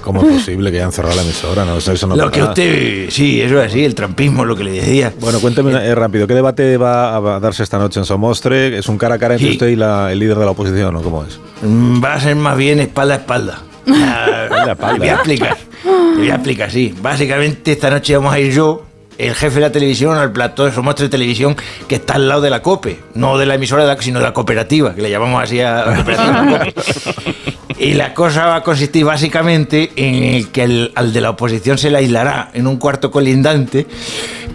[0.01, 1.65] ¿Cómo es posible que hayan cerrado la emisora?
[1.65, 2.51] No, eso, eso no lo que nada.
[2.51, 3.09] usted...
[3.09, 5.13] Sí, eso es así, el trampismo, lo que le decía.
[5.19, 8.77] Bueno, cuénteme eh, rápido, ¿qué debate va a darse esta noche en Somostre?
[8.77, 9.53] ¿Es un cara a cara entre Sí.
[9.53, 11.39] usted y la- el líder de la oposición o cómo es?
[11.61, 13.59] Mm, Va a ser más bien espalda a espalda.
[13.87, 14.93] A espalda.
[14.93, 15.57] Te voy a explicar.
[15.83, 16.93] Te voy a explicar, sí.
[17.01, 18.85] Básicamente esta noche vamos a ir yo,
[19.17, 21.55] el jefe de la televisión, al plató de Somos Tres Televisión,
[21.87, 22.99] que está al lado de la COPE.
[23.15, 25.85] No de la emisora, de la- sino de la cooperativa, que le llamamos así a
[25.85, 26.65] la cooperativa.
[27.81, 31.77] Y la cosa va a consistir básicamente en el que el- al de la oposición
[31.77, 33.87] se le aislará en un cuarto colindante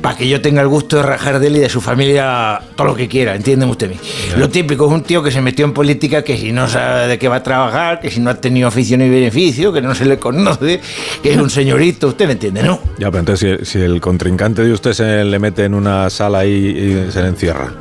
[0.04, 2.88] para que yo tenga el gusto de rajar de él y de su familia todo
[2.88, 3.96] lo que quiera, entiende usted mí.
[4.36, 7.18] Lo típico es un tío que se metió en política que si no sabe de
[7.18, 10.04] qué va a trabajar, que si no ha tenido oficio ni beneficio, que no se
[10.04, 10.82] le conoce,
[11.22, 12.80] que es un señorito, usted me entiende, ¿no?
[12.98, 16.40] Ya, pero entonces si, si el contrincante de usted se le mete en una sala
[16.40, 17.72] ahí y se le encierra.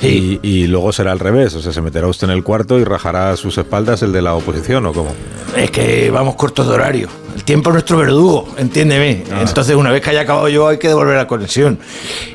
[0.00, 0.38] Sí.
[0.42, 2.84] Y, y luego será al revés, o sea, se meterá usted en el cuarto y
[2.84, 5.12] rajará a sus espaldas el de la oposición, ¿o cómo?
[5.56, 7.08] Es que vamos cortos de horario.
[7.36, 9.24] El tiempo es nuestro verdugo, entiéndeme.
[9.40, 11.78] Entonces, una vez que haya acabado yo, hay que devolver la conexión.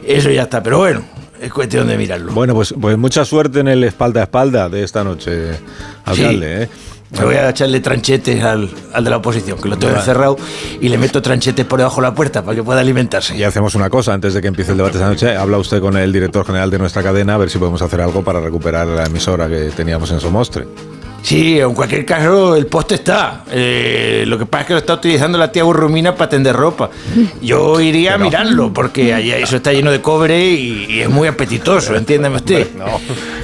[0.05, 1.01] Eso ya está, pero bueno,
[1.41, 2.31] es cuestión de mirarlo.
[2.33, 5.51] Bueno, pues, pues mucha suerte en el espalda a espalda de esta noche,
[6.05, 6.69] alcalde, ¿eh?
[7.11, 10.37] Me voy a echarle tranchetes al, al de la oposición, que lo tengo encerrado,
[10.81, 13.37] y le meto tranchetes por debajo de la puerta para que pueda alimentarse.
[13.37, 15.95] Y hacemos una cosa, antes de que empiece el debate esta noche, habla usted con
[15.97, 19.05] el director general de nuestra cadena a ver si podemos hacer algo para recuperar la
[19.05, 20.65] emisora que teníamos en Somostre.
[21.25, 23.41] Sí, en cualquier caso, el poste está.
[23.51, 26.91] Eh, lo que pasa es que lo está utilizando la tía Burrumina para tender ropa.
[27.41, 31.27] Yo iría a mirarlo, porque allá eso está lleno de cobre y, y es muy
[31.27, 32.67] apetitoso, entiéndeme usted.
[32.77, 32.85] No,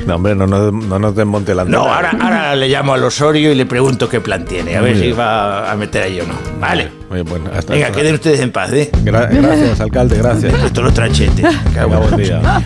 [0.06, 1.66] no hombre, no, nos- no nos desmonte la.
[1.66, 4.98] No, ahora, ahora le llamo al Osorio y le pregunto qué plan tiene, a ver
[5.00, 6.36] si va a meter ahí o no.
[6.60, 6.92] Vale.
[7.10, 8.92] Muy bueno, hasta Venga, hasta- queden ustedes en paz, ¿eh?
[9.04, 10.54] Gra- gracias, alcalde, gracias.
[10.64, 11.46] Esto los tranchetes.
[11.74, 12.42] Venga, buen día.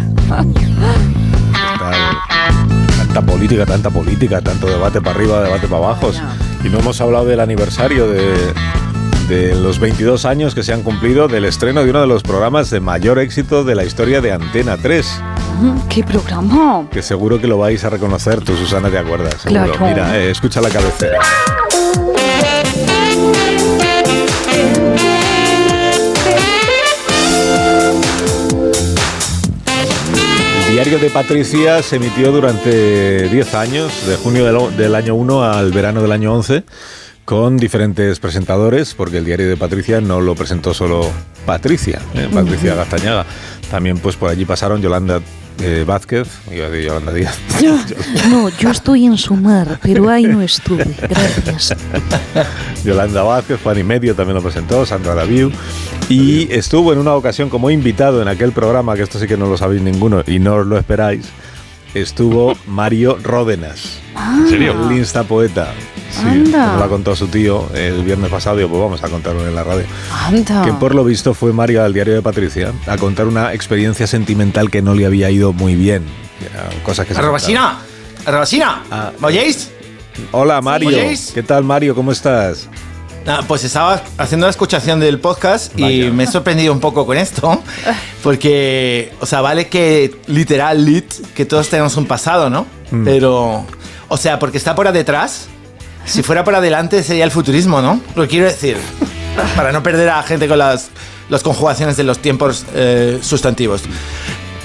[3.15, 6.11] tanta política, tanta política, tanto debate para arriba, debate para abajo.
[6.65, 8.53] Y no hemos hablado del aniversario de,
[9.29, 12.69] de los 22 años que se han cumplido del estreno de uno de los programas
[12.71, 15.21] de mayor éxito de la historia de Antena 3.
[15.87, 16.89] ¿Qué programa?
[16.91, 19.35] Que seguro que lo vais a reconocer, tú Susana te acuerdas.
[19.41, 19.71] Seguro.
[19.71, 19.87] Claro.
[19.87, 21.19] Mira, eh, escucha la cabecera.
[30.95, 35.71] Diario de Patricia se emitió durante 10 años, de junio del, del año 1 al
[35.71, 36.63] verano del año 11,
[37.25, 41.11] con diferentes presentadores, porque el diario de Patricia no lo presentó solo
[41.45, 42.29] Patricia, ¿eh?
[42.33, 42.75] Patricia.
[42.75, 43.25] Gastañaga.
[43.69, 45.19] También pues por allí pasaron Yolanda
[45.61, 47.37] eh, Vázquez, iba a decir Yolanda Díaz.
[48.29, 50.85] No, yo estoy en Sumar, pero ahí no estuve.
[51.01, 51.75] Gracias.
[52.83, 55.51] Yolanda Vázquez, Juan y Medio también lo presentó, Sandra Daviu.
[56.09, 59.47] Y estuvo en una ocasión como invitado en aquel programa, que esto sí que no
[59.47, 61.25] lo sabéis ninguno y no os lo esperáis,
[61.93, 63.99] estuvo Mario Ródenas.
[64.15, 64.75] ¿En serio?
[64.89, 65.73] El instapoeta.
[66.15, 66.65] Sí, Anda.
[66.65, 69.53] como lo ha contado su tío el viernes pasado, digo, pues vamos a contarlo en
[69.53, 69.85] la radio.
[70.11, 70.63] Anda.
[70.63, 74.69] Que por lo visto fue Mario al diario de Patricia a contar una experiencia sentimental
[74.71, 76.03] que no le había ido muy bien.
[76.83, 77.79] Cosas que se ¡Arrobasina!
[78.25, 78.83] ¡Arrobasina!
[79.19, 79.71] ¿Me oyéis?
[80.31, 81.31] Hola Mario, ¿Oyéis?
[81.33, 81.93] ¿qué tal Mario?
[81.93, 82.69] ¿Cómo estás?
[83.27, 87.17] Ah, pues estaba haciendo la escuchación del podcast y me he sorprendido un poco con
[87.17, 87.61] esto.
[88.23, 92.67] Porque, o sea, vale que literal, lit, que todos tenemos un pasado, ¿no?
[92.91, 93.03] Mm.
[93.03, 93.65] Pero,
[94.07, 95.47] o sea, porque está por detrás.
[96.05, 97.99] Si fuera por adelante sería el futurismo, ¿no?
[98.15, 98.77] Lo quiero decir.
[99.55, 100.89] Para no perder a la gente con las,
[101.29, 103.81] las conjugaciones de los tiempos eh, sustantivos.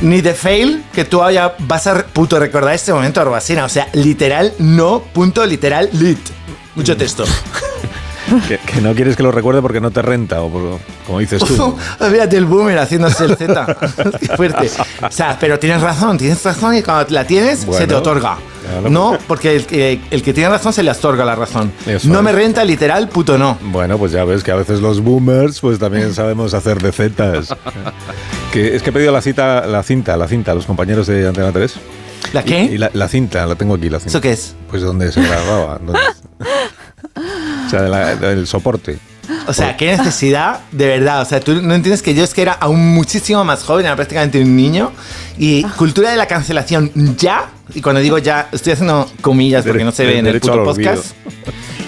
[0.00, 3.64] Ni de fail, que tú ya vas a puto recordar este momento, Arbacina.
[3.64, 6.18] O sea, literal, no, punto, literal, lit.
[6.74, 7.24] Mucho texto.
[8.46, 11.42] Que, que no quieres que lo recuerde porque no te renta, o por- como dices
[11.42, 11.76] tú.
[11.98, 13.76] Fíjate el boomer haciéndose el Z.
[14.20, 14.70] Qué fuerte.
[15.03, 18.37] O sea, pero tienes razón, tienes razón y cuando la tienes se te Bueno, otorga.
[18.62, 18.90] Claro.
[18.90, 21.73] No, porque el, que- el que tiene razón se le otorga la razón.
[21.87, 22.23] Eso no es.
[22.25, 23.59] me renta literal, puto no.
[23.62, 27.55] Bueno, pues ya ves que a veces los boomers pues también sabemos hacer de zetas.
[28.53, 31.27] Que es que he pedido la cita, la cinta, la cinta a los compañeros de
[31.29, 31.75] Antena 3.
[32.33, 32.64] ¿La qué?
[32.64, 34.11] Y, y la, la cinta, la tengo aquí, la cinta.
[34.11, 34.55] ¿Eso qué es?
[34.68, 35.79] Pues donde se grababa.
[35.79, 35.99] donde-
[37.66, 38.99] o sea, la- del soporte.
[39.47, 41.23] O sea, qué necesidad, de verdad.
[41.23, 43.97] O sea, tú no entiendes que yo es que era aún muchísimo más joven, era
[43.97, 44.93] prácticamente un niño.
[45.38, 47.51] Y cultura de la cancelación ya.
[47.75, 51.03] Y cuando digo ya, estoy haciendo comillas porque no se ve en el puto olvido.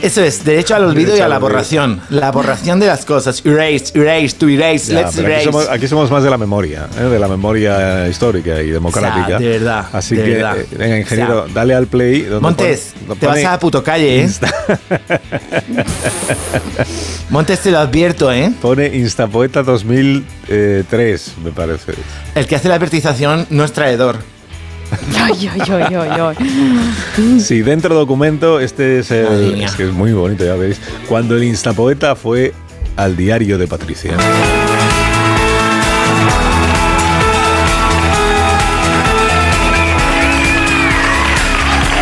[0.02, 2.00] Eso es, derecho al olvido Derecho y a la borración.
[2.10, 3.40] La borración de las cosas.
[3.46, 5.44] Erase, erase, to erase, Ya, let's aquí, erase.
[5.44, 7.04] somos, aquí somos más de la memoria, ¿eh?
[7.04, 9.24] de la memoria histórica y democrática.
[9.24, 10.58] O sea, de verdad, Así de que, verdad.
[10.58, 12.22] eh, venga, ingeniero, O sea, dale al play.
[12.22, 14.28] donde Montes, te vas a la puto calle, ¿eh?
[17.30, 18.52] Montes, te lo advierto, ¿eh?
[18.60, 21.92] Pone Instapoeta 2003, me parece.
[22.34, 24.16] El que hace la advertización no es traidor.
[25.18, 27.40] Ay, ay, ay, ay, ay.
[27.40, 29.62] Sí, dentro documento, este es el.
[29.62, 30.80] Es que es muy bonito, ya veis.
[31.08, 32.52] Cuando el Instapoeta fue
[32.96, 34.12] al diario de Patricia.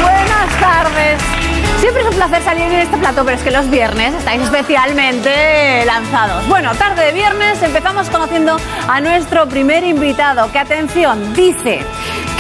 [0.02, 1.20] Buenas tardes.
[1.80, 5.84] Siempre es un placer salir en este plato, pero es que los viernes estáis especialmente
[5.86, 6.46] lanzados.
[6.48, 8.56] Bueno, tarde de viernes empezamos conociendo
[8.88, 11.80] a nuestro primer invitado, que atención, dice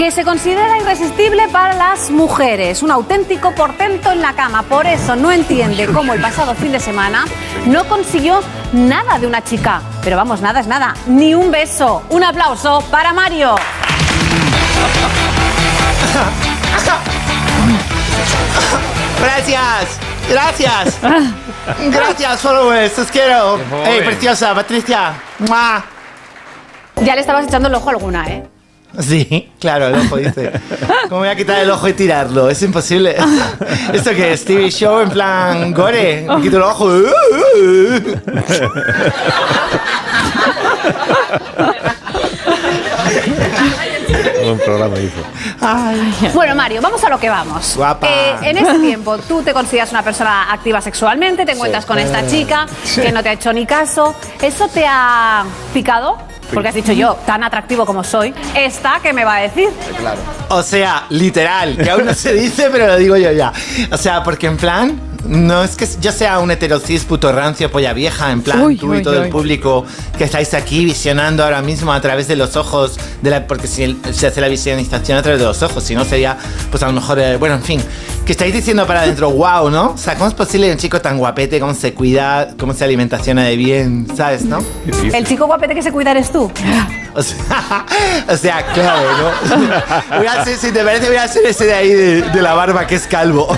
[0.00, 4.62] que se considera irresistible para las mujeres, un auténtico portento en la cama.
[4.62, 7.26] Por eso no entiende cómo el pasado fin de semana
[7.66, 8.40] no consiguió
[8.72, 9.82] nada de una chica.
[10.02, 12.02] Pero vamos, nada es nada, ni un beso.
[12.08, 13.56] Un aplauso para Mario.
[19.20, 19.98] Gracias,
[20.30, 20.98] gracias.
[21.90, 23.60] Gracias, followers, os quiero.
[23.84, 25.12] Hey, preciosa, Patricia.
[25.40, 25.84] ¡Mua!
[27.02, 28.59] Ya le estabas echando el ojo a alguna, ¿eh?
[29.00, 30.50] Sí, claro, el ojo dice.
[31.08, 32.50] ¿Cómo voy a quitar el ojo y tirarlo?
[32.50, 33.16] Es imposible.
[33.92, 34.44] ¿Esto qué es?
[34.44, 36.26] ¿TV show en plan gore?
[36.28, 36.90] Me quito el ojo.
[44.44, 46.32] Buen programa hizo.
[46.34, 47.76] Bueno, Mario, vamos a lo que vamos.
[47.76, 48.06] Guapa.
[48.08, 52.26] Eh, en este tiempo, tú te consideras una persona activa sexualmente, te encuentras con esta
[52.26, 53.00] chica Sí.
[53.02, 54.14] que no te ha hecho ni caso.
[54.40, 56.18] ¿Eso te ha picado?
[56.52, 59.68] Porque has dicho yo, tan atractivo como soy, esta que me va a decir.
[60.48, 63.52] O sea, literal, que aún no se dice, pero lo digo yo ya.
[63.92, 67.92] O sea, porque en plan, no es que yo sea un heterocis puto rancio, polla
[67.92, 69.24] vieja, en plan, Uy, tú y uy, todo uy.
[69.24, 69.84] el público
[70.16, 74.00] que estáis aquí visionando ahora mismo a través de los ojos, de la, porque si
[74.12, 76.36] se hace la visionización a través de los ojos, si no sería,
[76.70, 77.82] pues a lo mejor, eh, bueno, en fin,
[78.24, 79.90] que estáis diciendo para adentro, wow, ¿no?
[79.90, 83.44] O sea, ¿cómo es posible un chico tan guapete, cómo se cuida, cómo se alimentaciona
[83.44, 84.58] de bien, ¿sabes, no?
[85.12, 86.50] El chico guapete que se cuida eres tú.
[87.12, 87.86] O sea,
[88.28, 90.16] o sea, claro, ¿no?
[90.18, 92.54] Voy a hacer, si te parece, voy a hacer ese de ahí de, de la
[92.54, 93.48] barba que es calvo.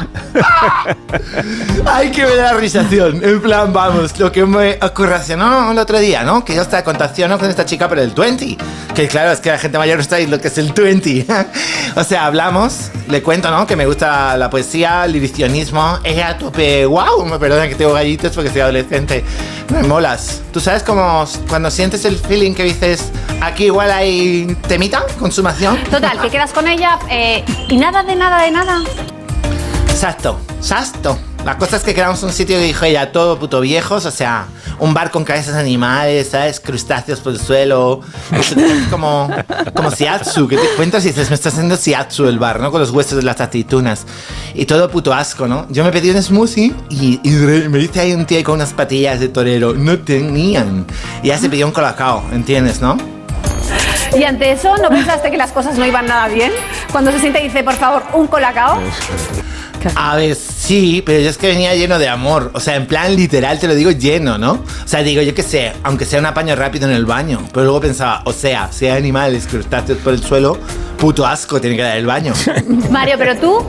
[1.86, 3.22] Ay, que me da risación.
[3.22, 5.16] En plan, vamos, lo que me ocurrió
[5.70, 6.44] el otro día, ¿no?
[6.44, 8.56] Que yo estaba contacto con esta chica por el 20.
[8.94, 11.26] Que claro, es que la gente mayor no sabe lo que es el 20.
[11.96, 13.66] o sea, hablamos, le cuento, ¿no?
[13.66, 15.98] Que me gusta la poesía, el diricionismo.
[16.04, 19.24] Ella tope, wow, me perdona que tengo gallitos porque soy adolescente.
[19.72, 20.42] Me molas.
[20.52, 23.10] ¿Tú sabes cómo cuando sientes el feeling que dices,
[23.40, 25.82] aquí igual hay temita, consumación?
[25.90, 28.82] Total, que quedas con ella eh, y nada de nada de nada.
[29.90, 31.18] Exacto, exacto.
[31.44, 34.46] La cosa es que creamos un sitio que dijo ella, todo puto viejos, o sea,
[34.78, 36.60] un bar con cabezas de animales, ¿sabes?
[36.60, 38.02] Crustáceos por el suelo.
[38.90, 39.30] como,
[39.74, 42.70] como Siatsu, que te cuentas y dices, me está haciendo Siatsu el bar, ¿no?
[42.70, 44.04] Con los huesos de las aceitunas.
[44.54, 45.66] Y todo puto asco, ¿no?
[45.70, 49.18] Yo me pedí un smoothie y, y me dice ahí un tío con unas patillas
[49.18, 49.72] de torero.
[49.72, 50.86] No tenían.
[51.22, 52.98] Y ya se pidió un colacao, ¿entiendes, no?
[54.18, 56.52] Y ante eso, ¿no pensaste que las cosas no iban nada bien?
[56.92, 58.78] Cuando se siente y dice, por favor, un colacao.
[59.94, 62.50] A ver, sí, pero yo es que venía lleno de amor.
[62.54, 64.52] O sea, en plan literal te lo digo lleno, ¿no?
[64.52, 67.40] O sea, digo, yo qué sé, aunque sea un apaño rápido en el baño.
[67.52, 70.58] Pero luego pensaba, o sea, si hay animales crustáceos por el suelo,
[70.98, 72.32] puto asco tiene que dar el baño.
[72.90, 73.66] Mario, pero tú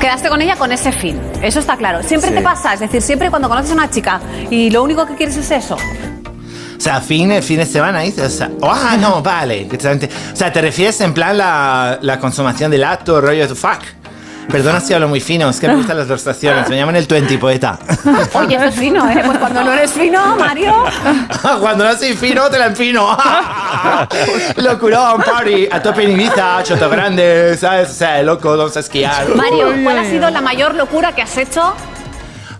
[0.00, 1.20] quedaste con ella con ese fin.
[1.42, 2.02] Eso está claro.
[2.02, 5.14] Siempre te pasa, es decir, siempre cuando conoces a una chica y lo único que
[5.14, 5.76] quieres es eso.
[5.76, 8.34] O sea, fin, fin de semana, dices.
[8.34, 9.66] O sea, oh, ah, no, vale.
[9.72, 13.80] O sea, te refieres en plan la, la consumación del acto, rollo de fuck.
[14.50, 16.68] Perdona si hablo muy fino, es que me gustan las versaciones.
[16.68, 17.78] Me llaman el 20 poeta.
[18.34, 19.22] Oye, eso es fino, ¿eh?
[19.24, 20.84] Pues cuando no eres fino, Mario.
[21.60, 23.16] cuando no soy fino, te la enfino.
[24.56, 27.90] Locurón, party, a tope en Ibiza, choto grande, ¿sabes?
[27.90, 29.34] O sea, loco, vamos a esquiar.
[29.34, 31.74] Mario, ¿cuál ha sido la mayor locura que has hecho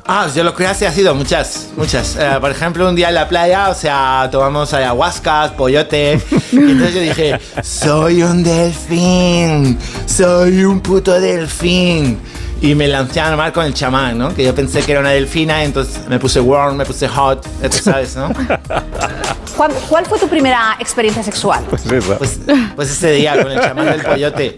[0.09, 2.17] Ah, yo lo que hace ha sido muchas, muchas.
[2.17, 6.21] Eh, por ejemplo, un día en la playa, o sea, tomamos ayahuasca, pollote.
[6.53, 12.21] y entonces yo dije, soy un delfín, soy un puto delfín.
[12.61, 14.33] Y me lancé a mar con el chamán, ¿no?
[14.33, 17.77] Que yo pensé que era una delfina, entonces me puse warm, me puse hot, tú
[17.79, 18.31] sabes, ¿no?
[19.57, 21.65] ¿Cuál, fue tu primera experiencia sexual?
[21.71, 22.41] Pues, pues,
[22.75, 24.57] pues, ese día con el chamán del pollote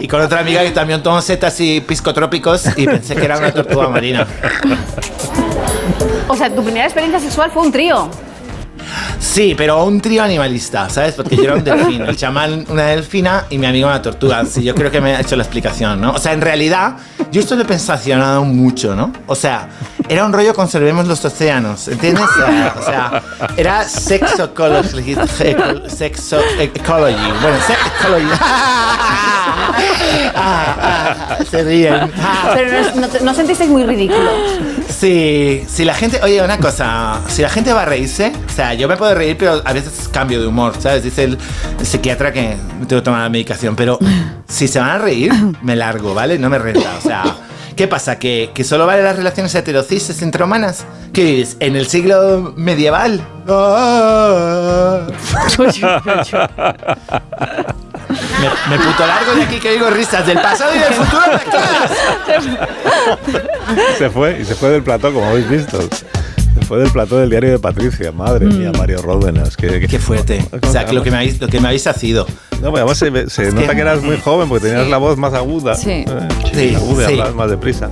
[0.00, 3.52] y con otra amiga que también tomó setas y piscotrópicos y pensé que era una
[3.52, 4.26] tortuga marina.
[6.28, 8.08] O sea, tu primera experiencia sexual fue un trío.
[9.18, 11.14] Sí, pero un trío animalista, ¿sabes?
[11.14, 14.44] Porque yo era un delfín, el chamán una delfina y mi amigo una tortuga.
[14.44, 16.12] Sí, yo creo que me ha hecho la explicación, ¿no?
[16.12, 16.96] O sea, en realidad,
[17.30, 19.12] yo esto lo he pensacionado mucho, ¿no?
[19.26, 19.68] O sea,
[20.10, 22.24] era un rollo conservemos los océanos, ¿entiendes?
[22.24, 23.22] O sea,
[23.56, 25.14] era sexo ecology,
[25.86, 28.26] sexo ecology, bueno, sex ecology.
[28.42, 29.76] Ah,
[30.34, 32.10] ah, se ríen.
[32.54, 34.58] Pero no, no, sentisteis muy ridículos.
[34.88, 38.74] Sí, si la gente, oye, una cosa, si la gente va a reírse, o sea,
[38.74, 41.04] yo me puedo reír, pero a veces cambio de humor, ¿sabes?
[41.04, 41.38] Dice el,
[41.82, 42.56] psiquiatra que
[42.88, 43.96] tengo que tomar la medicación, pero
[44.48, 46.36] si se van a reír, me largo, ¿vale?
[46.36, 47.36] No me renta, o sea...
[47.80, 48.18] ¿Qué pasa?
[48.18, 50.84] ¿Que, ¿Que, solo vale las relaciones heterocis intrahumanas?
[51.14, 51.56] ¿Qué es?
[51.60, 53.26] ¿En el siglo medieval?
[58.68, 61.22] Me, puto largo de aquí que digo risas del pasado y del futuro
[63.96, 65.78] Se fue, y se fue del plató, como habéis visto.
[66.70, 68.12] Fue del plató del diario de Patricia.
[68.12, 68.56] Madre mm.
[68.56, 69.56] mía, Mario Ródenas.
[69.56, 70.46] Qué, qué fuerte.
[70.62, 72.28] O sea, que lo que me habéis, lo que me habéis sido.
[72.62, 75.34] No, pues además se, se nota que, eras muy joven porque tenías la voz más
[75.34, 75.74] aguda.
[75.74, 76.04] Sí.
[76.06, 77.20] Eh, sí, aguda, sí.
[77.34, 77.90] más deprisa.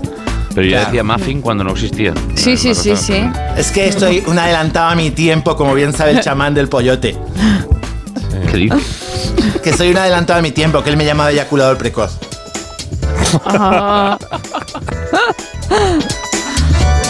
[0.55, 2.14] Pero yo decía muffin cuando no existía.
[2.37, 3.29] Sí, sí, sí, sí.
[3.57, 7.17] Es que estoy un adelantado a mi tiempo, como bien sabe el chamán del pollote.
[8.49, 9.33] ¿Qué dices?
[9.61, 12.17] que soy un adelantado a mi tiempo, que él me llama eyaculador precoz.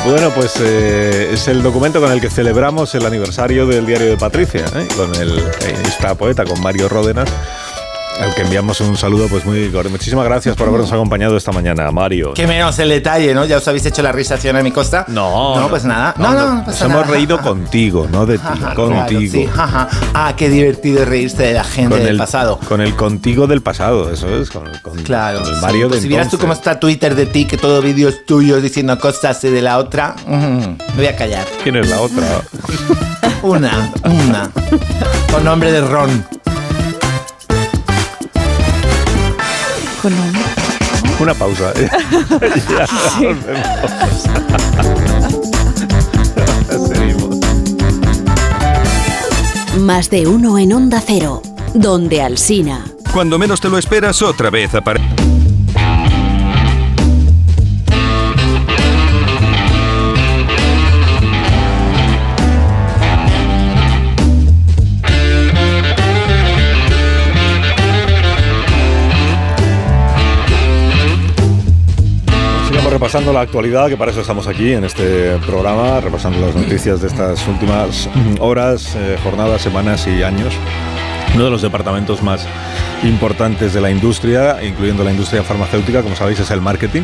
[0.09, 4.17] Bueno, pues eh, es el documento con el que celebramos el aniversario del diario de
[4.17, 4.89] Patricia, ¿eh?
[4.97, 5.39] con el,
[5.85, 7.29] esta poeta, con Mario Ródenas
[8.21, 12.35] al que enviamos un saludo, pues muy Muchísimas gracias por habernos acompañado esta mañana, Mario.
[12.35, 13.45] Que menos el detalle, ¿no?
[13.45, 15.05] Ya os habéis hecho la risa a mi costa.
[15.09, 15.59] No.
[15.59, 16.15] No, pues nada.
[16.19, 19.33] No, no, no, Nos hemos reído contigo, no de ti, contigo.
[19.33, 19.49] sí,
[20.15, 22.59] Ah, qué divertido reírse de la gente del pasado.
[22.69, 24.51] Con el contigo del pasado, eso es.
[24.51, 24.65] Con,
[25.05, 25.41] claro.
[25.45, 28.63] el Mario pues Si vieras tú cómo está Twitter de ti, que todo vídeos tuyos
[28.63, 31.47] diciendo cosas de la otra, me voy a callar.
[31.63, 32.43] ¿Quién es la otra?
[33.43, 34.51] una, una.
[35.31, 36.48] Con nombre de Ron.
[41.21, 41.73] Una pausa.
[49.79, 51.43] Más de uno en Onda Cero,
[51.75, 52.85] donde Alsina.
[53.13, 55.07] cuando menos te lo esperas, otra vez aparece.
[73.09, 77.07] Repasando la actualidad, que para eso estamos aquí en este programa, repasando las noticias de
[77.07, 78.07] estas últimas
[78.39, 80.53] horas, eh, jornadas, semanas y años.
[81.35, 82.47] Uno de los departamentos más
[83.03, 87.01] importantes de la industria, incluyendo la industria farmacéutica, como sabéis, es el marketing.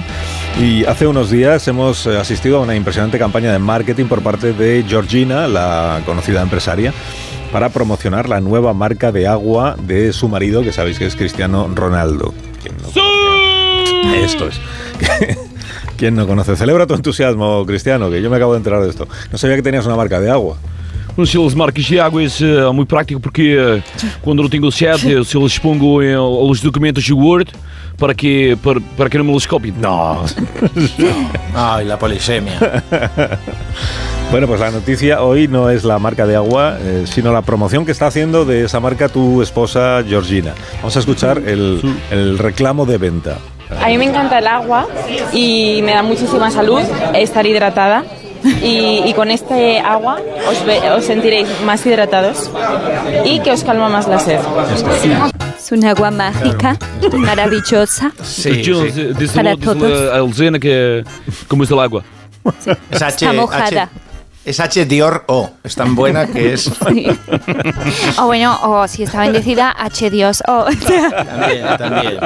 [0.61, 4.53] Y hace unos días hemos eh, asistido a una impresionante campaña de marketing por parte
[4.53, 6.93] de Georgina, la conocida empresaria,
[7.51, 11.67] para promocionar la nueva marca de agua de su marido, que sabéis que es Cristiano
[11.75, 12.35] Ronaldo.
[12.63, 14.23] ¿Quién no conoce?
[14.23, 14.61] Esto es.
[15.97, 16.57] ¿Quién no conoce?
[16.57, 19.09] Celebra tu entusiasmo, Cristiano, que yo me acabo de enterar de esto.
[19.31, 20.57] No sabía que tenías una marca de agua.
[21.17, 23.83] Um selos marcas de água é eh, muito prático porque eh,
[24.21, 26.01] quando eu tenho sede, se eles pongo
[26.51, 27.53] os documentos de Word
[27.97, 29.75] para que, para, para que não me los copien.
[29.81, 30.25] No.
[31.55, 32.59] Ay, la polisemia.
[34.31, 37.85] Bueno, pues la noticia hoy no es la marca de agua, eh, sino la promoción
[37.87, 40.55] que está haciendo de esa marca tu esposa Georgina.
[40.79, 43.39] Vamos a escuchar el, el reclamo de venta.
[43.83, 44.87] A mí me encanta el agua
[45.33, 46.81] y me da muchísima salud
[47.15, 48.05] estar hidratada.
[48.63, 50.19] Y, y con este agua
[50.51, 52.51] os, ve- os sentiréis más hidratados
[53.25, 54.39] y que os calma más la sed.
[55.59, 56.77] Es un agua mágica,
[57.17, 58.13] maravillosa.
[58.45, 60.13] Eh, diz Para todos.
[60.13, 61.03] a Elisena que
[61.49, 62.03] como es el agua.
[62.91, 63.83] Es H, Está mojada.
[63.85, 63.89] H-
[64.45, 65.51] es H Dior O.
[65.63, 66.71] Es tan buena que es.
[68.19, 70.43] O bueno, o si está bendecida, H Dios.
[70.47, 70.65] Oh.
[70.87, 72.19] También, también.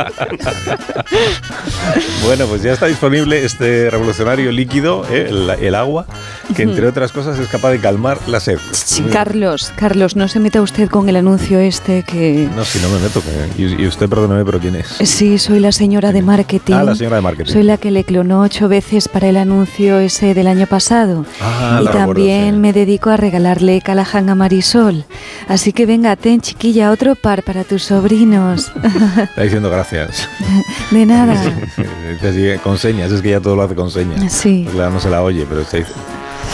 [2.24, 6.06] Bueno, pues ya está disponible este revolucionario líquido, eh, el, el agua,
[6.54, 8.58] que entre otras cosas es capaz de calmar la sed.
[8.72, 12.48] Sí, Carlos, Carlos, no se meta usted con el anuncio este que...
[12.54, 13.22] No, si no me meto.
[13.22, 14.86] que- Y, y usted, perdóneme, pero ¿quién es?
[15.08, 16.74] Sí, soy la señora de marketing.
[16.74, 17.52] Ah, la señora de marketing.
[17.52, 21.24] Soy la que le clonó ocho veces para el anuncio ese del año pasado.
[21.40, 25.04] Ah, y la también me dedico a regalarle Callahan a Marisol.
[25.48, 28.72] Así que venga, ten chiquilla, otro par para tus sobrinos.
[29.18, 30.28] Está diciendo gracias.
[30.90, 31.34] de nada.
[32.12, 34.32] Dice así, con señas, es que ya todo lo hace con señas.
[34.32, 34.62] Sí.
[34.64, 35.84] Pues claro, no se la oye, pero dice,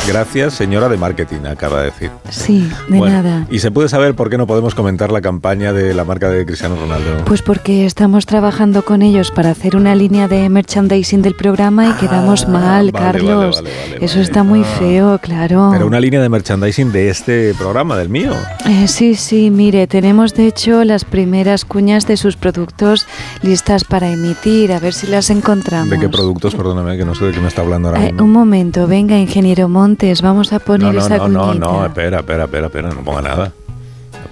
[0.07, 2.11] Gracias, señora de marketing, acaba de decir.
[2.29, 3.47] Sí, de Bueno, nada.
[3.51, 6.45] ¿Y se puede saber por qué no podemos comentar la campaña de la marca de
[6.45, 7.25] Cristiano Ronaldo?
[7.25, 11.93] Pues porque estamos trabajando con ellos para hacer una línea de merchandising del programa y
[11.95, 13.57] quedamos mal, Ah, vale, Carlos.
[13.63, 15.71] vale, vale, Eso está muy feo, claro.
[15.73, 18.35] Pero una línea de merchandising de este programa, del mío.
[18.67, 23.07] Eh, sí, sí, mire, tenemos de hecho las primeras cuñas de sus productos
[23.43, 25.89] listas para emitir, a ver si las encontramos.
[25.89, 26.55] ¿De qué productos?
[26.55, 28.25] Perdóname, que no sé de qué me está hablando ahora Eh, mismo.
[28.25, 31.67] un momento, venga, ingeniero Montes, vamos a poner No, no, esa no, no, cuñita.
[31.67, 33.53] no, espera, espera, espera, espera, no ponga nada.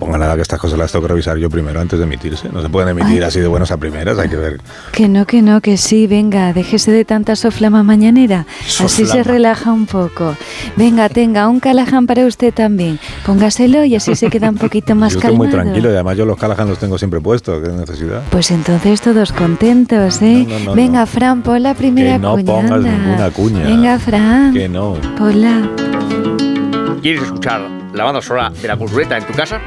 [0.05, 2.49] Ponga nada que estas cosas las tengo que revisar yo primero antes de emitirse.
[2.53, 3.29] No se pueden emitir Ay.
[3.29, 4.61] así de buenas a primeras, hay que ver.
[4.91, 8.45] Que no, que no, que sí, venga, déjese de tanta soflama mañanera.
[8.61, 9.23] Así se Soflama.
[9.23, 10.37] relaja un poco.
[10.77, 12.99] Venga, tenga un Callahan para usted también.
[13.25, 15.45] Póngaselo y así se queda un poquito más yo estoy calmado.
[15.45, 18.23] muy tranquilo y además yo los Callahan los tengo siempre puestos, qué necesidad.
[18.31, 20.45] Pues entonces todos contentos, ¿eh?
[20.49, 22.45] No, no, no, Venga, Fran, pon la primera Que no cuña.
[22.47, 22.91] pongas anda.
[22.91, 23.65] ninguna cuña.
[23.65, 24.53] Venga, Fran.
[24.53, 24.95] Que no.
[25.17, 25.71] Ponla.
[27.03, 27.63] ¿Quieres escuchar
[27.95, 29.61] la banda sonora de la cultureta en tu casa?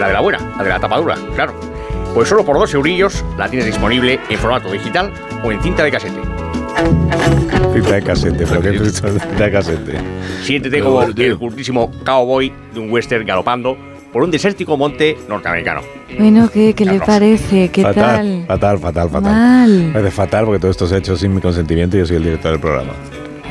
[0.00, 1.52] La de la buena, la de la tapadura, claro.
[2.14, 5.12] Pues solo por dos eurillos la tienes disponible en formato digital
[5.44, 6.18] o en cinta de casete.
[7.74, 9.98] Cinta de casete, pero qué cinta de casete.
[10.42, 13.76] Siéntete como el cultísimo cowboy de un western galopando
[14.10, 15.82] por un desértico monte norteamericano.
[16.18, 17.68] Bueno, ¿qué, qué le parece?
[17.68, 18.44] ¿Qué fatal, tal?
[18.46, 19.32] fatal, fatal, fatal.
[19.32, 19.70] Mal.
[19.70, 22.16] Me parece fatal porque todo esto se ha hecho sin mi consentimiento y yo soy
[22.16, 22.94] el director del programa.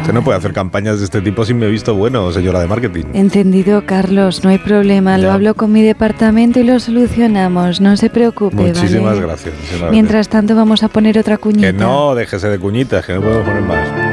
[0.01, 3.03] Usted no puede hacer campañas de este tipo sin mi visto bueno, señora de marketing.
[3.13, 5.17] Entendido, Carlos, no hay problema.
[5.17, 5.33] Lo Ya.
[5.35, 7.79] hablo con mi departamento y lo solucionamos.
[7.79, 9.21] No se preocupe, Muchísimas ¿vale?
[9.21, 9.53] gracias.
[9.91, 11.67] Mientras tanto, vamos a poner otra cuñita.
[11.67, 14.08] Que no, déjese de cuñitas, que no podemos poner más.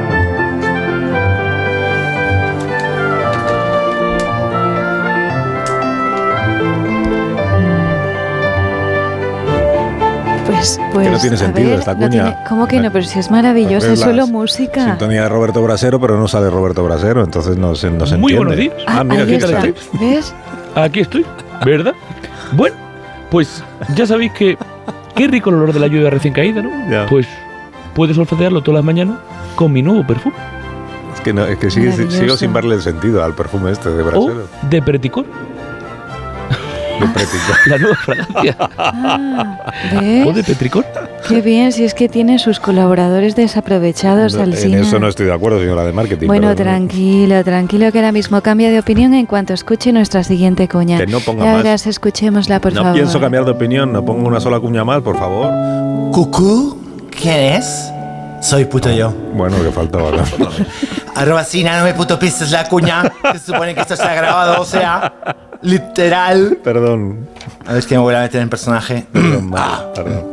[10.56, 11.06] Pues, pues.
[11.06, 12.10] que no tiene a sentido ver, esta no cuña.
[12.10, 12.90] tiene- ¿Cómo que no?
[12.92, 14.84] Pero si es maravillosa, Pues es solo música.
[14.84, 18.32] Sintonía de Roberto Brasero, pero no sale Roberto Brasero, entonces no se, no se Muy
[18.32, 18.56] entiende.
[18.68, 18.86] buenos días.
[18.88, 19.66] Ah, mira, Ahí aquí está.
[19.66, 19.98] está.
[20.00, 20.34] ¿Ves?
[20.74, 21.24] Aquí estoy,
[21.64, 21.92] ¿verdad?
[22.52, 22.76] Bueno,
[23.30, 23.62] pues
[23.94, 24.56] ya sabéis que
[25.14, 26.70] qué rico el olor de la lluvia recién caída, ¿no?
[26.90, 27.06] Ya.
[27.08, 27.26] Pues
[27.94, 29.16] puedes olfatearlo todas las mañanas
[29.54, 30.34] con mi nuevo perfume.
[31.14, 34.02] Es que, no, es que sigue- sigo sin darle el sentido al perfume este de
[34.02, 34.48] O Brasero.
[34.70, 35.24] de Preticor.
[37.00, 37.56] De Petricor.
[37.66, 38.56] La nueva fragancia.
[38.78, 40.26] Ah, ¿ves?
[40.26, 40.84] ¿O de Petricor?
[41.28, 44.80] Qué bien, si es que tiene sus colaboradores desaprovechados No, al en cine.
[44.80, 46.26] eso no estoy de acuerdo, señora de marketing.
[46.26, 50.98] Bueno, tranquilo, tranquilo, que ahora mismo cambia de opinión en cuanto escuche nuestra siguiente cuña.
[50.98, 51.62] Que no ponga Ya más.
[51.62, 52.94] verás, escuchémosla, por no favor.
[52.96, 56.12] pienso cambiar de opinión, no pongo una sola cuña más, por favor.
[56.12, 56.78] ¿Cucú?
[57.20, 57.90] ¿Quién es?
[58.40, 59.12] Soy puto yo.
[59.34, 60.10] Bueno, que faltaba.
[60.12, 60.22] ¿no?
[61.16, 63.02] Arroba Sina, no me puto pistes la cuña.
[63.32, 65.12] Se supone que esto está grabado, o sea,
[65.62, 66.58] literal.
[66.62, 67.28] Perdón.
[67.66, 69.06] A ver, es que me voy a meter en personaje.
[69.12, 69.50] Perdón,
[69.94, 70.24] perdón.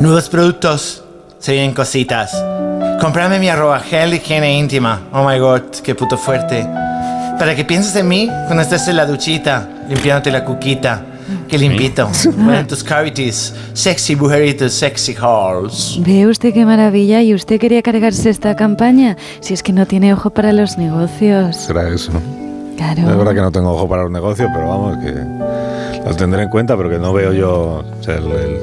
[0.00, 1.04] Nuevos productos.
[1.38, 2.32] Se vienen cositas.
[3.00, 5.02] Comprame mi arroba gel de higiene íntima.
[5.12, 6.66] Oh my god, qué puto fuerte.
[7.38, 11.04] Para que pienses en mí cuando estés en la duchita, limpiándote la cuquita.
[11.48, 12.08] Qué limpito.
[12.36, 13.54] Bueno, tus cavities.
[13.72, 15.98] Sexy bujeritos, sexy halls.
[16.00, 17.22] ¿Ve usted qué maravilla?
[17.22, 19.16] ¿Y usted quería cargarse esta campaña?
[19.40, 21.56] Si es que no tiene ojo para los negocios.
[21.56, 22.10] Será eso.
[22.78, 23.00] Claro.
[23.10, 25.12] Es verdad que no tengo ojo para los negocios, pero vamos, que
[26.06, 27.84] los tendré en cuenta, pero que no veo yo.
[28.00, 28.58] O sea, el, el-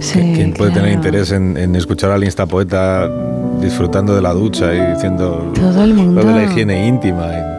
[0.00, 3.08] Sí, que- ¿Quién puede tener interés en, en escuchar al instapoeta
[3.60, 6.22] disfrutando de la ducha y diciendo Todo el mundo.
[6.22, 7.26] lo de la higiene íntima?
[7.26, 7.58] y-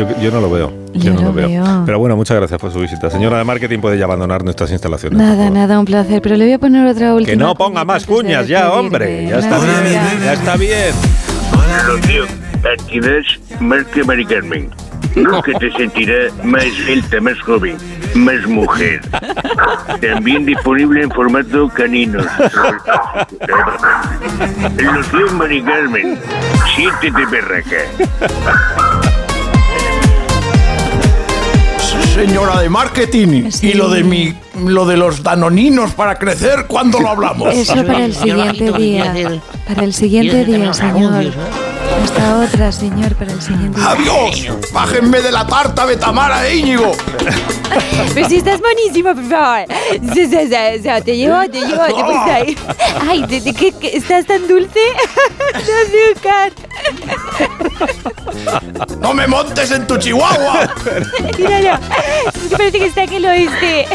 [0.00, 0.72] yo, yo no lo veo.
[0.92, 1.48] Yo, Yo no lo veo.
[1.48, 1.82] veo.
[1.86, 3.08] Pero bueno, muchas gracias por su visita.
[3.08, 5.16] Señora de marketing, puede ya abandonar nuestras instalaciones.
[5.18, 6.20] Nada, nada, un placer.
[6.20, 7.30] Pero le voy a poner otra última.
[7.30, 9.26] Que no ponga más cuñas ya, hombre.
[9.28, 9.82] Ya está Gracias.
[9.84, 10.94] bien, ya está bien.
[11.86, 12.24] Lo tío,
[14.28, 14.70] Carmen.
[15.16, 17.78] Nunca te sentirás más esbelta, más joven,
[18.14, 19.00] más mujer.
[20.00, 22.22] También disponible en formato canino.
[24.76, 26.18] Loción Mari Carmen.
[26.74, 27.76] Siéntete berraca.
[32.14, 37.10] Señora de marketing, y lo de mi, lo de los danoninos para crecer, ¿cuándo lo
[37.10, 37.54] hablamos?
[37.54, 39.40] Eso para el siguiente día.
[39.66, 41.32] Para el siguiente día, señor.
[42.04, 43.80] Hasta otra, señor, para el siguiente.
[43.84, 44.48] ¡Adiós!
[44.72, 46.92] ¡Bájenme de la tarta Betamara e Íñigo!
[48.14, 49.64] Pero si estás buenísimo, por favor.
[49.66, 52.56] O sea, o sea, o sea, te llevo, te llevo, te puse ahí.
[53.08, 54.78] Ay, ¿de, de qué, qué- estás tan dulce?
[55.56, 56.52] De azúcar.
[59.00, 60.68] ¡No me montes en tu chihuahua!
[61.38, 61.78] Míralo.
[62.34, 63.86] Es que parece que está en el oeste.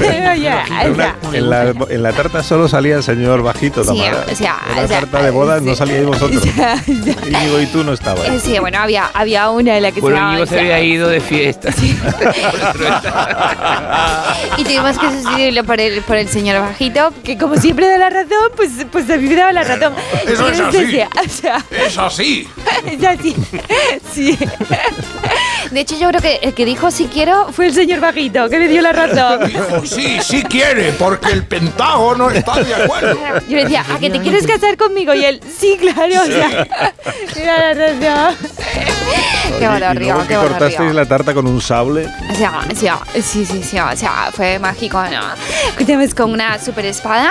[0.00, 0.50] Oye,
[0.82, 4.24] En, una- en la, en la tarta solo salía el señor bajito, Sí, Tamara.
[4.30, 6.42] o sea, en la o sea, tarta de bodas no salíais vosotros.
[6.86, 8.28] Íñigo y tú no estabas.
[8.28, 10.80] Eh, Sí, bueno, había, había una en la que Bueno, se llamaba- Íñigo se había
[10.82, 11.70] ido de fiesta.
[14.58, 17.12] Y tuvimos que sustituirlo por el, por el señor bajito.
[17.24, 19.94] que como siempre da la razón, pues, pues a mí me daba la razón.
[20.26, 21.00] Eso es así.
[21.00, 22.48] o sea, ¡Es así!
[22.86, 23.36] es así.
[24.12, 24.38] Sí.
[25.70, 28.58] De hecho, yo creo que el que dijo si quiero Fue el señor bajito que
[28.58, 29.46] me dio la razón.
[29.46, 33.18] Dijo, sí, sí quiere, porque el Pentágono está de acuerdo.
[33.48, 35.14] Yo le decía, ¿a que te quieres casar conmigo?
[35.14, 36.68] Y él, sí, claro, o sea,
[37.44, 38.36] la razón.
[39.58, 42.06] Qué luego qué que valor, cortasteis la tarta con un sable.
[42.30, 45.20] O sea, o sea, sí, sí, sí, o sea, fue mágico, ¿no?
[45.78, 47.30] Cortamos con una super espada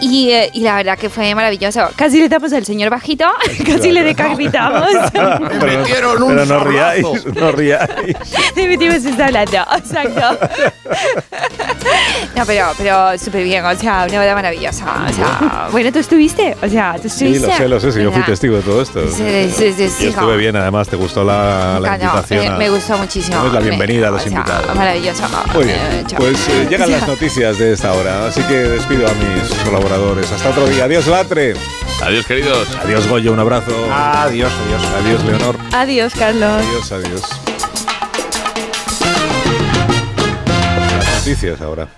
[0.00, 1.88] y, eh, y la verdad que fue maravilloso.
[1.96, 3.26] Casi le damos al señor bajito,
[3.66, 4.88] casi le decapitamos.
[5.12, 8.16] Pero, metieron un pero no riáis, no riáis.
[8.56, 10.38] Le metimos esta hablando, exacto.
[12.36, 14.84] No, pero, pero súper bien, o sea, una boda maravillosa.
[15.08, 17.46] O sea, Bueno, tú estuviste, o sea, tú Sí, estuviste.
[17.48, 19.00] lo sé, lo sé, sí, yo fui testigo de todo esto.
[19.08, 22.40] Sí, sí, sí, sí, Y estuve bien, además, te gustó la, la No, invitación.
[22.44, 23.36] me, a- me gustó muchísimo.
[23.36, 24.74] Damos la Me- bienvenida a los o sea, invitados.
[24.76, 25.22] Maravilloso.
[25.54, 29.12] Muy bien, Eh, pues eh, llegan las noticias de esta hora, así que despido a
[29.14, 30.30] mis colaboradores.
[30.32, 30.84] Hasta otro día.
[30.84, 31.54] Adiós, Latre.
[32.02, 32.68] Adiós, queridos.
[32.84, 33.72] Adiós, Goyo, un abrazo.
[33.92, 34.82] Adiós, adiós.
[35.04, 35.56] Adiós, Leonor.
[35.72, 36.64] Adiós, Carlos.
[36.64, 37.22] Adiós, adiós.
[40.98, 41.88] Las noticias ahora.